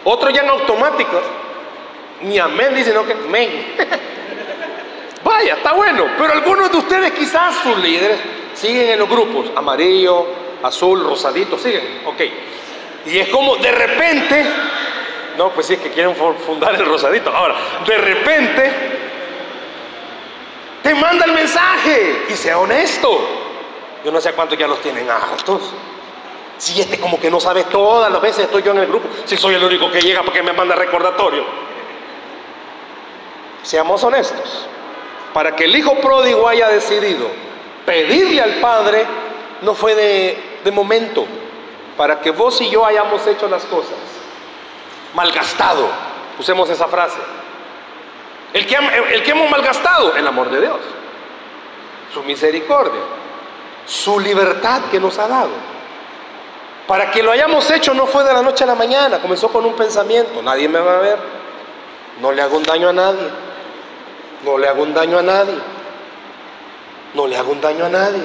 Otros 0.05 0.33
ya 0.33 0.43
en 0.43 0.51
automático, 0.51 1.21
ni 2.23 2.39
amén 2.39 2.75
dicen, 2.75 2.93
sino 2.93 3.07
que 3.07 3.13
amén. 3.13 3.77
Vaya, 5.25 5.55
está 5.55 5.73
bueno, 5.75 6.07
pero 6.19 6.33
algunos 6.33 6.73
de 6.73 6.79
ustedes 6.79 7.13
quizás 7.13 7.55
sus 7.63 7.79
líderes 7.79 8.19
siguen 8.55 8.91
en 8.91 8.99
los 8.99 9.09
grupos, 9.09 9.51
amarillo, 9.55 10.27
azul, 10.63 11.05
rosadito, 11.05 11.57
siguen, 11.57 12.01
ok. 12.05 12.21
Y 13.07 13.19
es 13.19 13.29
como 13.29 13.57
de 13.57 13.71
repente 13.71 14.47
no, 15.37 15.51
pues 15.51 15.67
sí, 15.67 15.75
es 15.75 15.81
que 15.81 15.91
quieren 15.91 16.15
fundar 16.15 16.75
el 16.75 16.85
rosadito. 16.85 17.31
Ahora, 17.31 17.55
de 17.87 17.99
repente, 17.99 18.73
te 20.83 20.95
manda 20.95 21.25
el 21.25 21.33
mensaje 21.33 22.27
y 22.29 22.33
sea 22.35 22.59
honesto. 22.59 23.09
Yo 24.05 24.11
no 24.11 24.21
sé 24.21 24.33
cuántos 24.33 24.59
ya 24.59 24.67
los 24.67 24.81
tienen 24.81 25.09
hartos. 25.09 25.73
Si 26.59 26.81
este 26.81 27.01
como 27.01 27.19
que 27.19 27.31
no 27.31 27.41
sabe 27.41 27.65
todas 27.65 28.13
las 28.13 28.21
veces 28.21 28.45
estoy 28.45 28.63
yo 28.63 28.73
en 28.73 28.79
el 28.79 28.87
grupo, 28.87 29.09
si 29.25 29.37
soy 29.37 29.55
el 29.55 29.65
único 29.65 29.91
que 29.91 30.01
llega 30.01 30.23
porque 30.23 30.43
me 30.43 30.53
manda 30.53 30.75
recordatorio. 30.75 31.45
Seamos 33.63 34.03
honestos. 34.05 34.67
Para 35.33 35.57
que 35.57 35.65
el 35.65 35.75
hijo 35.75 35.95
pródigo 36.01 36.47
haya 36.47 36.69
decidido 36.69 37.27
pedirle 37.87 38.43
al 38.43 38.55
Padre, 38.55 39.07
no 39.63 39.75
fue 39.75 39.95
de, 39.95 40.59
de 40.63 40.71
momento. 40.71 41.25
Para 41.97 42.21
que 42.21 42.31
vos 42.31 42.61
y 42.61 42.71
yo 42.71 42.85
hayamos 42.85 43.27
hecho 43.27 43.49
las 43.49 43.65
cosas 43.65 43.97
malgastado. 45.15 45.89
Usemos 46.39 46.69
esa 46.71 46.89
frase. 46.89 47.19
El 48.53 48.67
que, 48.67 48.77
el 48.77 49.23
que 49.23 49.31
hemos 49.31 49.51
malgastado, 49.51 50.15
el 50.17 50.27
amor 50.27 50.51
de 50.51 50.61
Dios, 50.61 50.81
su 52.13 52.23
misericordia, 52.23 53.01
su 53.87 54.21
libertad 54.21 54.83
que 54.91 55.01
nos 55.01 55.19
ha 55.19 55.29
dado. 55.29 55.51
Para 56.87 57.11
que 57.11 57.23
lo 57.23 57.31
hayamos 57.31 57.71
hecho 57.71 57.95
no 57.95 58.07
fue 58.07 58.25
de 58.25 58.33
la 58.33 58.43
noche 58.43 58.65
a 58.65 58.67
la 58.67 58.75
mañana, 58.75 59.21
comenzó 59.21 59.49
con 59.49 59.65
un 59.65 59.75
pensamiento, 59.75 60.43
nadie 60.43 60.69
me 60.69 60.81
va 60.81 60.97
a 60.97 61.01
ver, 61.01 61.19
no 62.21 62.33
le 62.33 62.43
hago 62.43 62.57
un 62.57 62.65
daño 62.65 62.89
a 62.89 62.93
nadie, 62.93 63.31
no 64.45 64.59
le 64.59 64.69
hago 64.69 64.83
un 64.83 64.93
daño 64.93 65.19
a 65.19 65.23
nadie, 65.23 65.59
no 67.15 67.27
le 67.27 67.37
hago 67.37 67.53
un 67.53 67.61
daño 67.61 67.87
a 67.87 67.89
nadie. 67.89 68.23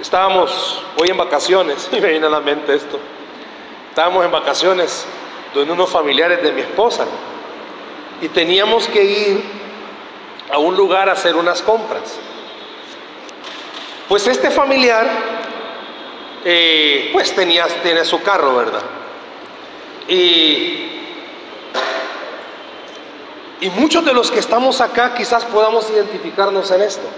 Estábamos 0.00 0.82
hoy 0.98 1.08
en 1.08 1.16
vacaciones 1.16 1.88
y 1.92 2.00
me 2.00 2.08
viene 2.08 2.26
a 2.26 2.30
la 2.30 2.40
mente 2.40 2.74
esto. 2.74 2.98
Estábamos 3.96 4.26
en 4.26 4.30
vacaciones 4.30 5.06
donde 5.54 5.72
unos 5.72 5.88
familiares 5.88 6.42
de 6.42 6.52
mi 6.52 6.60
esposa 6.60 7.06
y 8.20 8.28
teníamos 8.28 8.86
que 8.88 9.02
ir 9.02 9.42
a 10.52 10.58
un 10.58 10.76
lugar 10.76 11.08
a 11.08 11.12
hacer 11.12 11.34
unas 11.34 11.62
compras. 11.62 12.18
Pues 14.06 14.26
este 14.26 14.50
familiar, 14.50 15.08
eh, 16.44 17.08
pues 17.10 17.34
tenía, 17.34 17.66
tiene 17.82 18.04
su 18.04 18.20
carro, 18.20 18.54
¿verdad? 18.56 18.82
Y, 20.08 20.90
y 23.62 23.70
muchos 23.76 24.04
de 24.04 24.12
los 24.12 24.30
que 24.30 24.40
estamos 24.40 24.82
acá 24.82 25.14
quizás 25.14 25.46
podamos 25.46 25.88
identificarnos 25.88 26.70
en 26.70 26.82
esto. 26.82 27.08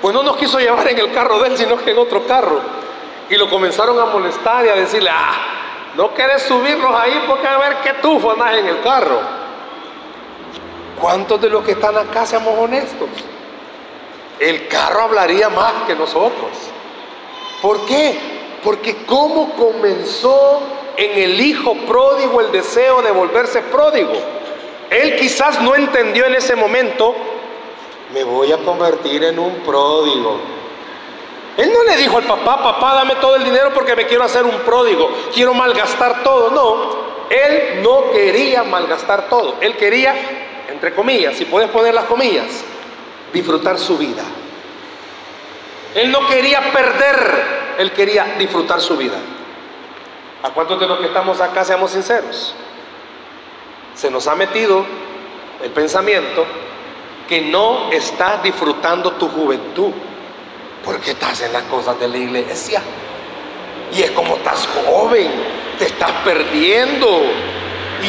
Pues 0.00 0.14
no 0.14 0.22
nos 0.22 0.36
quiso 0.36 0.60
llevar 0.60 0.86
en 0.86 1.00
el 1.00 1.10
carro 1.10 1.40
de 1.40 1.48
él, 1.48 1.58
sino 1.58 1.76
que 1.78 1.90
en 1.90 1.98
otro 1.98 2.28
carro. 2.28 2.89
Y 3.30 3.36
lo 3.36 3.48
comenzaron 3.48 3.98
a 3.98 4.06
molestar 4.06 4.66
y 4.66 4.68
a 4.68 4.74
decirle, 4.74 5.10
ah, 5.12 5.60
no 5.94 6.12
quieres 6.12 6.42
subirnos 6.42 6.94
ahí 6.94 7.24
porque 7.28 7.46
a 7.46 7.58
ver 7.58 7.76
qué 7.82 7.92
tufo 7.94 8.32
andas 8.32 8.58
en 8.58 8.66
el 8.66 8.80
carro. 8.80 9.20
¿Cuántos 11.00 11.40
de 11.40 11.48
los 11.48 11.64
que 11.64 11.72
están 11.72 11.96
acá 11.96 12.26
seamos 12.26 12.58
honestos? 12.58 13.08
El 14.38 14.66
carro 14.68 15.02
hablaría 15.02 15.48
más 15.48 15.72
que 15.86 15.94
nosotros. 15.94 16.50
¿Por 17.62 17.86
qué? 17.86 18.18
Porque 18.64 19.04
cómo 19.06 19.52
comenzó 19.54 20.60
en 20.96 21.22
el 21.22 21.40
hijo 21.40 21.74
pródigo 21.86 22.40
el 22.40 22.50
deseo 22.50 23.00
de 23.00 23.12
volverse 23.12 23.62
pródigo. 23.62 24.12
Él 24.90 25.16
quizás 25.16 25.62
no 25.62 25.76
entendió 25.76 26.26
en 26.26 26.34
ese 26.34 26.56
momento, 26.56 27.14
me 28.12 28.24
voy 28.24 28.52
a 28.52 28.58
convertir 28.58 29.22
en 29.22 29.38
un 29.38 29.54
pródigo. 29.60 30.59
Él 31.56 31.72
no 31.72 31.82
le 31.84 31.96
dijo 31.96 32.16
al 32.18 32.24
papá, 32.24 32.62
papá, 32.62 32.94
dame 32.94 33.16
todo 33.16 33.36
el 33.36 33.44
dinero 33.44 33.70
porque 33.74 33.96
me 33.96 34.06
quiero 34.06 34.24
hacer 34.24 34.44
un 34.44 34.58
pródigo, 34.60 35.10
quiero 35.34 35.52
malgastar 35.52 36.22
todo. 36.22 36.50
No, 36.50 37.28
él 37.30 37.82
no 37.82 38.10
quería 38.12 38.62
malgastar 38.64 39.28
todo. 39.28 39.56
Él 39.60 39.76
quería, 39.76 40.14
entre 40.68 40.94
comillas, 40.94 41.36
si 41.36 41.44
puedes 41.44 41.68
poner 41.70 41.94
las 41.94 42.04
comillas, 42.04 42.46
disfrutar 43.32 43.78
su 43.78 43.98
vida. 43.98 44.22
Él 45.94 46.10
no 46.10 46.26
quería 46.28 46.72
perder, 46.72 47.44
él 47.78 47.92
quería 47.92 48.36
disfrutar 48.38 48.80
su 48.80 48.96
vida. 48.96 49.16
¿A 50.42 50.50
cuántos 50.50 50.80
de 50.80 50.86
los 50.86 50.98
que 50.98 51.06
estamos 51.06 51.40
acá 51.40 51.64
seamos 51.64 51.90
sinceros? 51.90 52.54
Se 53.94 54.10
nos 54.10 54.26
ha 54.26 54.34
metido 54.34 54.84
el 55.62 55.70
pensamiento 55.70 56.46
que 57.28 57.42
no 57.42 57.90
estás 57.92 58.42
disfrutando 58.42 59.12
tu 59.12 59.28
juventud 59.28 59.92
porque 60.84 61.12
estás 61.12 61.40
en 61.42 61.52
las 61.52 61.62
cosas 61.64 61.98
de 62.00 62.08
la 62.08 62.16
iglesia. 62.16 62.82
Y 63.92 64.02
es 64.02 64.10
como 64.12 64.36
estás 64.36 64.68
joven, 64.84 65.30
te 65.78 65.86
estás 65.86 66.12
perdiendo. 66.24 67.22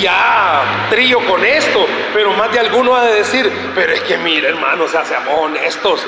Ya 0.02 0.88
trillo 0.90 1.20
con 1.26 1.44
esto, 1.44 1.86
pero 2.14 2.32
más 2.32 2.50
de 2.54 2.60
alguno 2.60 2.96
ha 2.96 3.06
de 3.06 3.16
decir, 3.16 3.52
pero 3.76 3.92
es 3.92 4.00
que 4.02 4.18
mire 4.18 4.48
hermano, 4.48 4.86
o 4.86 4.88
sea, 4.88 5.04
seamos 5.04 5.34
honestos, 5.38 6.06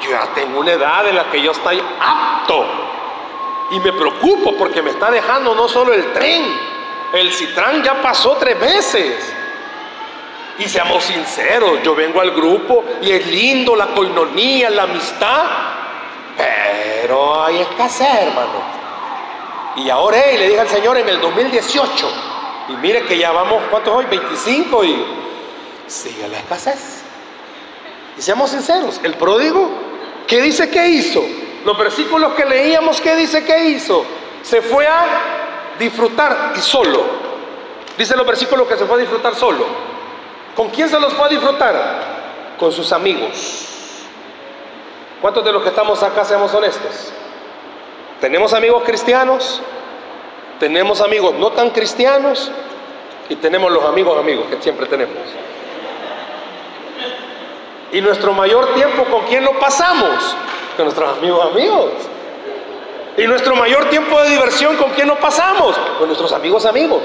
yo 0.00 0.10
ya 0.10 0.28
tengo 0.32 0.60
una 0.60 0.72
edad 0.72 1.08
en 1.08 1.16
la 1.16 1.24
que 1.28 1.42
yo 1.42 1.50
estoy 1.50 1.82
apto. 2.00 2.64
Y 3.72 3.80
me 3.80 3.92
preocupo 3.92 4.56
porque 4.56 4.80
me 4.82 4.90
está 4.90 5.10
dejando 5.10 5.56
no 5.56 5.68
solo 5.68 5.92
el 5.92 6.12
tren, 6.12 6.44
el 7.12 7.32
Citrán 7.32 7.82
ya 7.82 8.00
pasó 8.00 8.36
tres 8.38 8.58
veces. 8.60 9.34
Y 10.58 10.68
seamos 10.68 11.04
sinceros, 11.04 11.82
yo 11.82 11.94
vengo 11.94 12.20
al 12.20 12.32
grupo 12.32 12.84
y 13.00 13.10
es 13.10 13.26
lindo 13.26 13.74
la 13.74 13.86
coinonía, 13.88 14.70
la 14.70 14.82
amistad, 14.82 15.44
pero 17.10 17.42
hay 17.42 17.58
escasez, 17.58 18.06
hermano. 18.08 18.62
Y 19.74 19.90
ahora 19.90 20.18
le 20.18 20.46
dije 20.46 20.60
al 20.60 20.68
Señor 20.68 20.96
en 20.96 21.08
el 21.08 21.20
2018, 21.20 22.08
y 22.68 22.72
mire 22.74 23.02
que 23.02 23.18
ya 23.18 23.32
vamos, 23.32 23.64
¿cuántos 23.68 23.92
hoy? 23.92 24.04
25 24.08 24.84
y 24.84 25.04
sigue 25.88 26.28
la 26.28 26.38
escasez. 26.38 27.02
Y 28.16 28.22
seamos 28.22 28.50
sinceros, 28.50 29.00
el 29.02 29.14
pródigo, 29.14 29.68
¿qué 30.28 30.40
dice 30.40 30.70
que 30.70 30.86
hizo? 30.86 31.20
Los 31.64 31.76
versículos 31.76 32.34
que 32.34 32.44
leíamos, 32.44 33.00
¿qué 33.00 33.16
dice 33.16 33.44
que 33.44 33.70
hizo? 33.70 34.04
Se 34.42 34.62
fue 34.62 34.86
a 34.86 35.04
disfrutar 35.80 36.52
y 36.56 36.60
solo. 36.60 37.02
Dice 37.98 38.16
los 38.16 38.24
versículos 38.24 38.68
que 38.68 38.76
se 38.76 38.84
fue 38.84 38.94
a 38.94 39.00
disfrutar 39.00 39.34
solo. 39.34 39.66
¿Con 40.54 40.68
quién 40.68 40.88
se 40.88 41.00
los 41.00 41.12
fue 41.14 41.26
a 41.26 41.28
disfrutar? 41.28 42.54
Con 42.56 42.70
sus 42.70 42.92
amigos. 42.92 43.79
¿Cuántos 45.20 45.44
de 45.44 45.52
los 45.52 45.62
que 45.62 45.68
estamos 45.68 46.02
acá 46.02 46.24
seamos 46.24 46.52
honestos? 46.54 47.12
Tenemos 48.20 48.54
amigos 48.54 48.82
cristianos, 48.84 49.60
tenemos 50.58 51.00
amigos 51.00 51.34
no 51.34 51.50
tan 51.50 51.70
cristianos 51.70 52.50
y 53.28 53.36
tenemos 53.36 53.70
los 53.70 53.84
amigos 53.84 54.18
amigos 54.18 54.46
que 54.50 54.62
siempre 54.62 54.86
tenemos. 54.86 55.16
Y 57.92 58.00
nuestro 58.00 58.32
mayor 58.32 58.72
tiempo, 58.74 59.04
¿con 59.04 59.22
quién 59.26 59.44
lo 59.44 59.58
pasamos? 59.58 60.36
Con 60.76 60.86
nuestros 60.86 61.18
amigos 61.18 61.44
amigos. 61.52 61.90
Y 63.16 63.26
nuestro 63.26 63.56
mayor 63.56 63.90
tiempo 63.90 64.20
de 64.22 64.30
diversión, 64.30 64.76
¿con 64.76 64.90
quién 64.92 65.08
lo 65.08 65.16
pasamos? 65.16 65.76
Con 65.98 66.06
nuestros 66.06 66.32
amigos 66.32 66.64
amigos. 66.64 67.02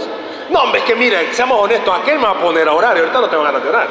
No, 0.50 0.62
hombre, 0.62 0.82
es 0.82 0.86
que 0.86 0.96
mire, 0.96 1.34
seamos 1.34 1.62
honestos, 1.62 1.94
aquel 2.00 2.20
me 2.20 2.26
va 2.26 2.32
a 2.32 2.40
poner 2.40 2.68
a 2.68 2.74
orar 2.74 2.96
ahorita 2.96 3.20
no 3.20 3.28
tengo 3.28 3.44
ganas 3.44 3.64
de 3.64 3.70
orar. 3.70 3.88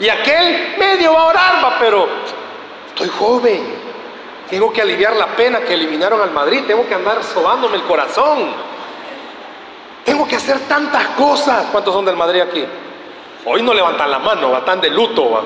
Y 0.00 0.08
aquel 0.08 0.74
medio 0.78 1.12
va 1.12 1.20
a 1.20 1.26
orar, 1.26 1.64
va, 1.64 1.76
pero 1.78 2.08
estoy 2.96 3.08
joven. 3.08 3.62
Tengo 4.48 4.72
que 4.72 4.80
aliviar 4.80 5.14
la 5.16 5.26
pena 5.36 5.60
que 5.60 5.74
eliminaron 5.74 6.20
al 6.20 6.30
Madrid. 6.30 6.62
Tengo 6.66 6.86
que 6.88 6.94
andar 6.94 7.22
sobándome 7.22 7.76
el 7.76 7.82
corazón. 7.82 8.54
Tengo 10.02 10.26
que 10.26 10.36
hacer 10.36 10.60
tantas 10.60 11.08
cosas. 11.08 11.66
¿Cuántos 11.70 11.92
son 11.92 12.06
del 12.06 12.16
Madrid 12.16 12.40
aquí? 12.40 12.64
Hoy 13.44 13.62
no 13.62 13.74
levantan 13.74 14.10
la 14.10 14.18
mano, 14.18 14.56
están 14.56 14.80
de 14.80 14.88
luto. 14.88 15.42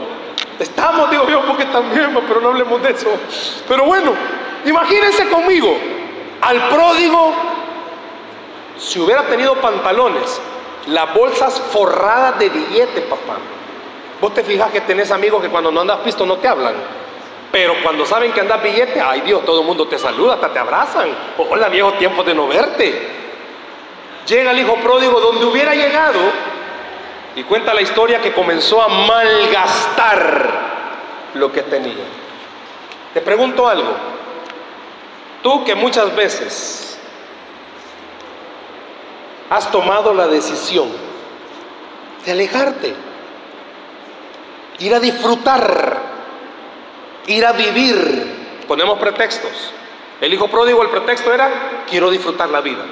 Estamos, 0.58 1.10
digo 1.10 1.28
yo, 1.28 1.44
porque 1.44 1.64
también, 1.66 2.16
pero 2.28 2.40
no 2.40 2.50
hablemos 2.50 2.80
de 2.82 2.92
eso. 2.92 3.10
Pero 3.66 3.84
bueno, 3.84 4.12
imagínense 4.64 5.28
conmigo, 5.28 5.76
al 6.40 6.68
pródigo, 6.68 7.32
si 8.78 9.00
hubiera 9.00 9.22
tenido 9.24 9.54
pantalones, 9.56 10.40
las 10.86 11.12
bolsas 11.14 11.60
forradas 11.60 12.38
de 12.38 12.48
billetes, 12.48 13.04
papá. 13.04 13.38
Vos 14.20 14.34
te 14.34 14.44
fijas 14.44 14.70
que 14.70 14.82
tenés 14.82 15.10
amigos 15.10 15.42
que 15.42 15.48
cuando 15.48 15.72
no 15.72 15.80
andas 15.80 16.04
visto 16.04 16.24
no 16.24 16.36
te 16.36 16.46
hablan. 16.48 16.74
Pero 17.52 17.74
cuando 17.82 18.06
saben 18.06 18.32
que 18.32 18.40
andas 18.40 18.62
billete, 18.62 19.00
ay 19.00 19.22
Dios, 19.22 19.44
todo 19.44 19.60
el 19.60 19.66
mundo 19.66 19.88
te 19.88 19.98
saluda, 19.98 20.34
hasta 20.34 20.52
te 20.52 20.58
abrazan. 20.58 21.08
Hola 21.36 21.68
viejo, 21.68 21.92
tiempo 21.94 22.22
de 22.22 22.34
no 22.34 22.46
verte. 22.46 23.08
Llega 24.26 24.52
el 24.52 24.60
hijo 24.60 24.76
pródigo 24.76 25.18
donde 25.18 25.44
hubiera 25.44 25.74
llegado 25.74 26.20
y 27.34 27.42
cuenta 27.42 27.74
la 27.74 27.80
historia 27.80 28.20
que 28.20 28.32
comenzó 28.32 28.80
a 28.80 28.88
malgastar 28.88 30.48
lo 31.34 31.50
que 31.50 31.62
tenía. 31.62 32.04
Te 33.14 33.20
pregunto 33.20 33.68
algo. 33.68 33.94
Tú 35.42 35.64
que 35.64 35.74
muchas 35.74 36.14
veces 36.14 36.98
has 39.48 39.70
tomado 39.72 40.14
la 40.14 40.28
decisión 40.28 40.88
de 42.24 42.32
alejarte, 42.32 42.94
ir 44.78 44.94
a 44.94 45.00
disfrutar 45.00 46.09
ir 47.26 47.44
a 47.44 47.52
vivir. 47.52 48.64
Ponemos 48.66 48.98
pretextos. 48.98 49.72
El 50.20 50.34
hijo 50.34 50.48
pródigo, 50.48 50.82
el 50.82 50.90
pretexto 50.90 51.32
era, 51.32 51.84
quiero 51.88 52.10
disfrutar 52.10 52.50
la 52.50 52.60
vida. 52.60 52.84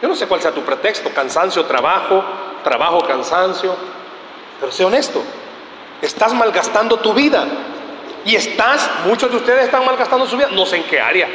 Yo 0.00 0.08
no 0.08 0.16
sé 0.16 0.26
cuál 0.26 0.40
sea 0.40 0.50
tu 0.50 0.62
pretexto, 0.62 1.10
cansancio, 1.10 1.64
trabajo, 1.64 2.24
trabajo, 2.64 3.06
cansancio. 3.06 3.76
Pero 4.58 4.72
sé 4.72 4.84
honesto, 4.84 5.22
estás 6.00 6.34
malgastando 6.34 6.96
tu 6.98 7.12
vida. 7.12 7.46
Y 8.24 8.34
estás, 8.36 8.88
muchos 9.06 9.30
de 9.30 9.36
ustedes 9.36 9.64
están 9.64 9.84
malgastando 9.84 10.26
su 10.26 10.36
vida, 10.36 10.48
no 10.52 10.64
sé 10.64 10.76
en 10.76 10.84
qué 10.84 11.00
área. 11.00 11.28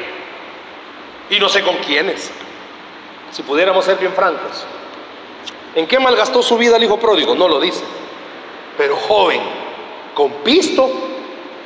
Y 1.29 1.39
no 1.39 1.49
sé 1.49 1.61
con 1.61 1.75
quiénes. 1.77 2.31
Si 3.31 3.43
pudiéramos 3.43 3.85
ser 3.85 3.97
bien 3.97 4.13
francos. 4.13 4.65
¿En 5.75 5.85
qué 5.85 5.99
malgastó 5.99 6.41
su 6.41 6.57
vida 6.57 6.77
el 6.77 6.83
hijo 6.83 6.97
pródigo? 6.97 7.35
No 7.35 7.47
lo 7.47 7.59
dice. 7.59 7.83
Pero 8.77 8.95
joven, 8.95 9.41
con 10.13 10.31
pisto, 10.43 10.89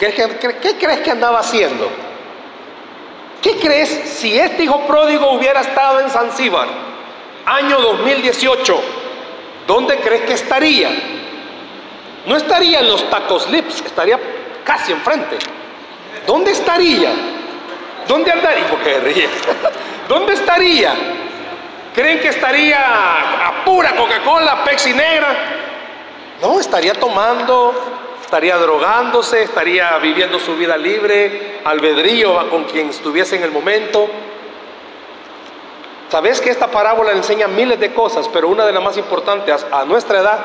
¿Qué, 0.01 0.77
crees 0.79 0.99
que 1.01 1.11
andaba 1.11 1.41
haciendo? 1.41 1.87
¿Qué 3.39 3.57
crees 3.59 3.87
si 3.87 4.35
este 4.35 4.63
hijo 4.63 4.87
pródigo 4.87 5.29
hubiera 5.33 5.61
estado 5.61 5.99
en 5.99 6.09
Zanzíbar, 6.09 6.67
año 7.45 7.79
2018? 7.79 8.81
¿Dónde 9.67 9.97
crees 9.97 10.21
que 10.23 10.33
estaría? 10.33 10.89
No 12.25 12.35
estaría 12.35 12.79
en 12.79 12.87
los 12.87 13.07
tacos 13.11 13.47
lips, 13.51 13.83
estaría 13.85 14.19
casi 14.63 14.91
enfrente. 14.91 15.37
¿Dónde 16.25 16.49
estaría? 16.49 17.11
¿Dónde 18.07 18.31
andaría? 18.31 18.67
Porque 18.69 18.99
ríe. 19.01 19.29
¿Dónde 20.09 20.33
estaría? 20.33 20.95
¿Creen 21.93 22.19
que 22.19 22.29
estaría 22.29 22.79
a 22.79 23.63
pura 23.63 23.95
Coca-Cola, 23.95 24.63
Pepsi 24.63 24.95
negra? 24.95 25.35
No, 26.41 26.59
estaría 26.59 26.95
tomando 26.95 28.01
estaría 28.31 28.57
drogándose, 28.59 29.43
estaría 29.43 29.97
viviendo 29.97 30.39
su 30.39 30.55
vida 30.55 30.77
libre, 30.77 31.59
albedrío 31.65 32.49
con 32.49 32.63
quien 32.63 32.89
estuviese 32.89 33.35
en 33.35 33.43
el 33.43 33.51
momento. 33.51 34.07
Sabes 36.09 36.39
que 36.39 36.49
esta 36.49 36.67
parábola 36.67 37.11
enseña 37.11 37.49
miles 37.49 37.77
de 37.77 37.93
cosas, 37.93 38.29
pero 38.29 38.47
una 38.47 38.65
de 38.65 38.71
las 38.71 38.81
más 38.81 38.95
importantes 38.95 39.65
a 39.69 39.83
nuestra 39.83 40.21
edad 40.21 40.39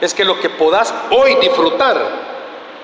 es 0.00 0.14
que 0.14 0.24
lo 0.24 0.38
que 0.38 0.50
podás 0.50 0.94
hoy 1.10 1.34
disfrutar, 1.40 1.96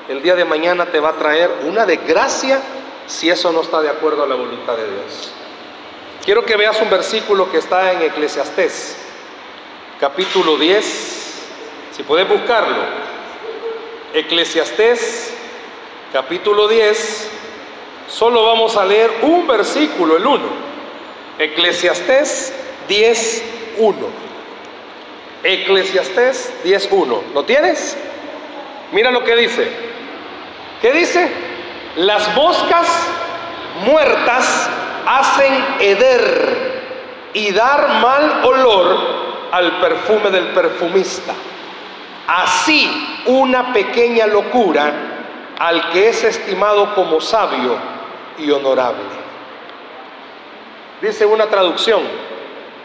el 0.09 0.21
día 0.21 0.35
de 0.35 0.45
mañana 0.45 0.87
te 0.87 0.99
va 0.99 1.11
a 1.11 1.13
traer 1.13 1.49
una 1.69 1.87
desgracia 1.87 2.61
si 3.07 3.31
eso 3.31 3.53
no 3.53 3.61
está 3.61 3.81
de 3.81 3.91
acuerdo 3.91 4.25
a 4.25 4.27
la 4.27 4.35
voluntad 4.35 4.77
de 4.77 4.91
Dios. 4.91 5.31
Quiero 6.25 6.45
que 6.45 6.57
veas 6.57 6.81
un 6.83 6.91
versículo 6.91 7.49
que 7.49 7.59
está 7.59 7.93
en 7.93 8.03
Eclesiastés, 8.03 8.97
capítulo 10.01 10.57
10, 10.57 11.45
si 11.93 12.03
puedes 12.03 12.29
buscarlo. 12.29 13.12
Eclesiastés 14.15 15.33
capítulo 16.13 16.69
10, 16.69 17.31
solo 18.09 18.45
vamos 18.45 18.77
a 18.77 18.85
leer 18.85 19.11
un 19.23 19.47
versículo, 19.47 20.19
el 20.19 20.27
1. 20.27 20.41
Eclesiastés 21.39 22.53
10, 22.89 23.45
1. 23.79 23.97
Eclesiastés 25.45 26.53
10, 26.63 26.89
1. 26.91 27.23
¿Lo 27.33 27.45
tienes? 27.45 27.97
Mira 28.93 29.11
lo 29.11 29.25
que 29.25 29.35
dice. 29.35 29.67
¿Qué 30.83 30.93
dice? 30.93 31.31
Las 31.97 32.35
moscas 32.35 32.87
muertas 33.87 34.69
hacen 35.07 35.65
heder 35.81 36.83
y 37.33 37.51
dar 37.53 38.01
mal 38.01 38.45
olor 38.45 38.99
al 39.53 39.81
perfume 39.81 40.31
del 40.31 40.49
perfumista. 40.49 41.33
Así 42.27 43.23
una 43.27 43.73
pequeña 43.73 44.27
locura 44.27 44.93
al 45.59 45.91
que 45.91 46.09
es 46.09 46.25
estimado 46.25 46.95
como 46.95 47.21
sabio 47.21 47.77
y 48.39 48.51
honorable. 48.51 49.23
Dice 51.01 51.27
una 51.27 51.47
traducción 51.47 52.03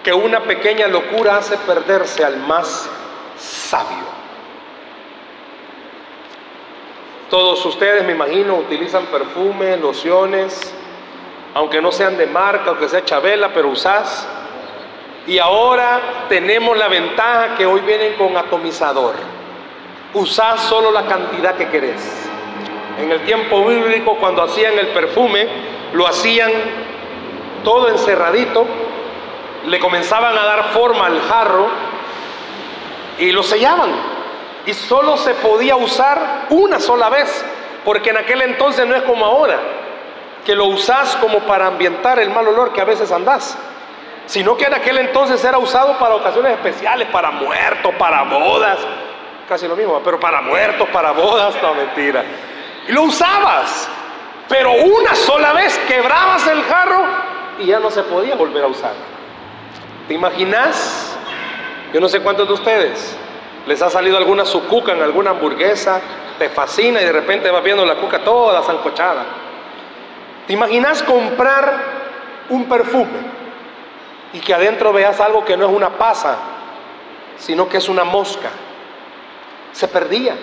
que 0.04 0.14
una 0.14 0.42
pequeña 0.42 0.88
locura 0.88 1.38
hace 1.38 1.58
perderse 1.58 2.24
al 2.24 2.38
más 2.38 2.90
sabio. 3.38 4.18
Todos 7.30 7.66
ustedes, 7.66 8.06
me 8.06 8.14
imagino, 8.14 8.56
utilizan 8.56 9.06
perfumes, 9.08 9.82
lociones, 9.82 10.74
aunque 11.54 11.82
no 11.82 11.92
sean 11.92 12.18
de 12.18 12.26
marca, 12.26 12.70
aunque 12.70 12.88
sea 12.88 13.04
Chabela, 13.04 13.54
pero 13.54 13.70
usás. 13.70 14.28
Y 15.28 15.40
ahora 15.40 16.00
tenemos 16.30 16.78
la 16.78 16.88
ventaja 16.88 17.56
que 17.56 17.66
hoy 17.66 17.82
vienen 17.82 18.14
con 18.14 18.36
atomizador. 18.38 19.14
Usás 20.14 20.62
solo 20.62 20.92
la 20.92 21.06
cantidad 21.06 21.56
que 21.56 21.68
querés. 21.68 22.30
En 23.00 23.12
el 23.12 23.22
tiempo 23.26 23.66
bíblico, 23.66 24.16
cuando 24.16 24.42
hacían 24.42 24.80
el 24.80 24.88
perfume, 24.88 25.48
lo 25.94 26.08
hacían 26.08 26.52
todo 27.64 27.90
encerradito 27.90 28.66
le 29.68 29.80
comenzaban 29.80 30.38
a 30.38 30.46
dar 30.46 30.64
forma 30.70 31.06
al 31.06 31.22
jarro 31.22 31.68
y 33.20 33.32
lo 33.32 33.44
sellaban. 33.44 33.92
Y 34.66 34.74
solo 34.74 35.18
se 35.18 35.34
podía 35.36 35.76
usar 35.76 36.48
una 36.50 36.80
sola 36.80 37.10
vez, 37.10 37.44
porque 37.86 38.10
en 38.10 38.18
aquel 38.18 38.42
entonces 38.42 38.86
no 38.86 38.96
es 38.96 39.04
como 39.04 39.26
ahora, 39.26 39.60
que 40.46 40.56
lo 40.56 40.66
usás 40.66 41.16
como 41.18 41.40
para 41.40 41.68
ambientar 41.68 42.20
el 42.20 42.30
mal 42.30 42.48
olor 42.48 42.74
que 42.74 42.82
a 42.82 42.86
veces 42.86 43.12
andás, 43.12 43.58
sino 44.28 44.58
que 44.58 44.66
en 44.66 44.74
aquel 44.74 44.98
entonces 45.00 45.44
era 45.44 45.58
usado 45.58 45.98
para 45.98 46.16
ocasiones 46.16 46.52
especiales, 46.52 47.08
para 47.08 47.32
muertos, 47.32 47.96
para 47.96 48.24
bodas, 48.24 48.78
casi 49.48 49.68
lo 49.68 49.76
mismo, 49.76 50.02
pero 50.04 50.20
para 50.20 50.42
muertos, 50.42 50.88
para 50.90 51.12
bodas, 51.12 51.56
no 51.62 51.74
mentira. 51.74 52.24
Y 52.88 52.92
lo 52.92 53.04
usabas, 53.04 53.90
pero 54.50 54.74
una 54.74 55.16
sola 55.16 55.54
vez 55.54 55.78
quebrabas 55.88 56.46
el 56.48 56.62
jarro 56.64 57.06
y 57.60 57.68
ya 57.68 57.80
no 57.80 57.90
se 57.90 58.04
podía 58.04 58.36
volver 58.36 58.66
a 58.66 58.68
usar. 58.68 58.94
¿Te 60.10 60.14
imaginas? 60.14 61.18
Yo 61.94 62.02
no 62.02 62.10
sé 62.10 62.20
cuántos 62.20 62.50
de 62.50 62.54
ustedes 62.54 63.18
les 63.66 63.82
ha 63.82 63.90
salido 63.90 64.18
alguna 64.18 64.44
sucuca 64.44 64.92
en 64.92 65.02
alguna 65.02 65.32
hamburguesa, 65.32 66.02
te 66.38 66.50
fascina 66.50 67.02
y 67.02 67.06
de 67.06 67.14
repente 67.14 67.50
vas 67.50 67.64
viendo 67.64 67.86
la 67.86 67.96
cuca 67.96 68.20
toda 68.20 68.62
zancochada. 68.62 69.26
¿Te 70.46 70.54
imaginas 70.54 71.02
comprar 71.04 71.78
un 72.50 72.66
perfume 72.66 73.37
y 74.34 74.40
que 74.40 74.54
adentro 74.54 74.92
veas 74.94 75.20
algo 75.20 75.46
que 75.46 75.56
no 75.56 75.66
es 75.66 75.72
una 75.72 75.98
pasa, 75.98 76.38
sino 77.38 77.68
que 77.70 77.78
es 77.78 77.90
una 77.90 78.04
mosca? 78.04 78.50
Se 79.72 79.88
perdía, 79.88 80.36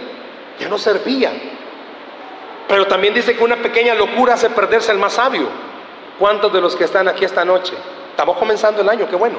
ya 0.58 0.68
no 0.68 0.78
servía. 0.78 1.32
Pero 2.68 2.86
también 2.86 3.12
dice 3.12 3.36
que 3.36 3.44
una 3.44 3.56
pequeña 3.56 3.94
locura 3.94 4.34
hace 4.34 4.50
perderse 4.50 4.92
el 4.92 4.98
más 4.98 5.14
sabio. 5.14 5.48
¿Cuántos 6.18 6.52
de 6.52 6.60
los 6.60 6.76
que 6.76 6.84
están 6.84 7.08
aquí 7.08 7.24
esta 7.24 7.44
noche? 7.44 7.74
Estamos 8.10 8.36
comenzando 8.38 8.80
el 8.80 8.88
año, 8.88 9.08
qué 9.08 9.16
bueno. 9.16 9.38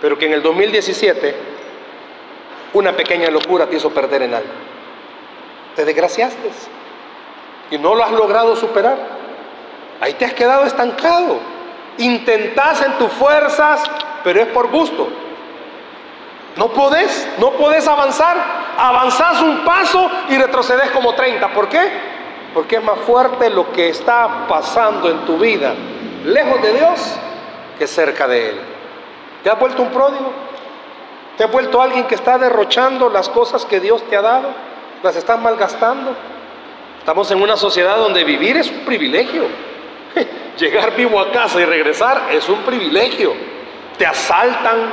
Pero 0.00 0.16
que 0.16 0.26
en 0.26 0.32
el 0.32 0.42
2017 0.42 1.36
una 2.72 2.92
pequeña 2.96 3.30
locura 3.30 3.66
te 3.66 3.76
hizo 3.76 3.90
perder 3.90 4.22
en 4.22 4.34
algo. 4.34 4.52
Te 5.76 5.84
desgraciaste 5.84 6.50
y 7.70 7.78
no 7.78 7.94
lo 7.94 8.04
has 8.04 8.12
logrado 8.12 8.56
superar. 8.56 8.96
Ahí 10.00 10.14
te 10.14 10.24
has 10.24 10.34
quedado 10.34 10.64
estancado. 10.64 11.38
Intentás 11.98 12.82
en 12.82 12.92
tus 12.98 13.12
fuerzas, 13.12 13.82
pero 14.24 14.40
es 14.40 14.48
por 14.48 14.68
gusto. 14.70 15.08
No 16.56 16.68
podés, 16.68 17.28
no 17.38 17.50
podés 17.52 17.86
avanzar. 17.86 18.36
Avanzás 18.76 19.40
un 19.42 19.64
paso 19.64 20.10
y 20.28 20.36
retrocedes 20.36 20.90
como 20.90 21.14
30. 21.14 21.48
¿Por 21.48 21.68
qué? 21.68 21.80
Porque 22.54 22.76
es 22.76 22.84
más 22.84 22.98
fuerte 23.00 23.50
lo 23.50 23.72
que 23.72 23.88
está 23.88 24.46
pasando 24.48 25.08
en 25.08 25.24
tu 25.24 25.38
vida, 25.38 25.74
lejos 26.24 26.60
de 26.60 26.72
Dios, 26.74 27.16
que 27.78 27.86
cerca 27.86 28.28
de 28.28 28.50
Él. 28.50 28.60
¿Te 29.42 29.50
has 29.50 29.58
vuelto 29.58 29.82
un 29.82 29.90
pródigo? 29.90 30.32
¿Te 31.36 31.44
has 31.44 31.50
vuelto 31.50 31.80
alguien 31.80 32.06
que 32.06 32.14
está 32.14 32.38
derrochando 32.38 33.08
las 33.08 33.28
cosas 33.28 33.64
que 33.64 33.80
Dios 33.80 34.02
te 34.08 34.16
ha 34.16 34.22
dado? 34.22 34.48
¿Las 35.02 35.16
estás 35.16 35.40
malgastando? 35.40 36.14
Estamos 36.98 37.30
en 37.30 37.42
una 37.42 37.56
sociedad 37.56 37.96
donde 37.96 38.22
vivir 38.22 38.56
es 38.56 38.70
un 38.70 38.84
privilegio. 38.84 39.44
Llegar 40.58 40.94
vivo 40.94 41.18
a 41.18 41.32
casa 41.32 41.60
y 41.60 41.64
regresar 41.64 42.28
es 42.30 42.48
un 42.48 42.62
privilegio. 42.62 43.32
Te 43.96 44.06
asaltan 44.06 44.92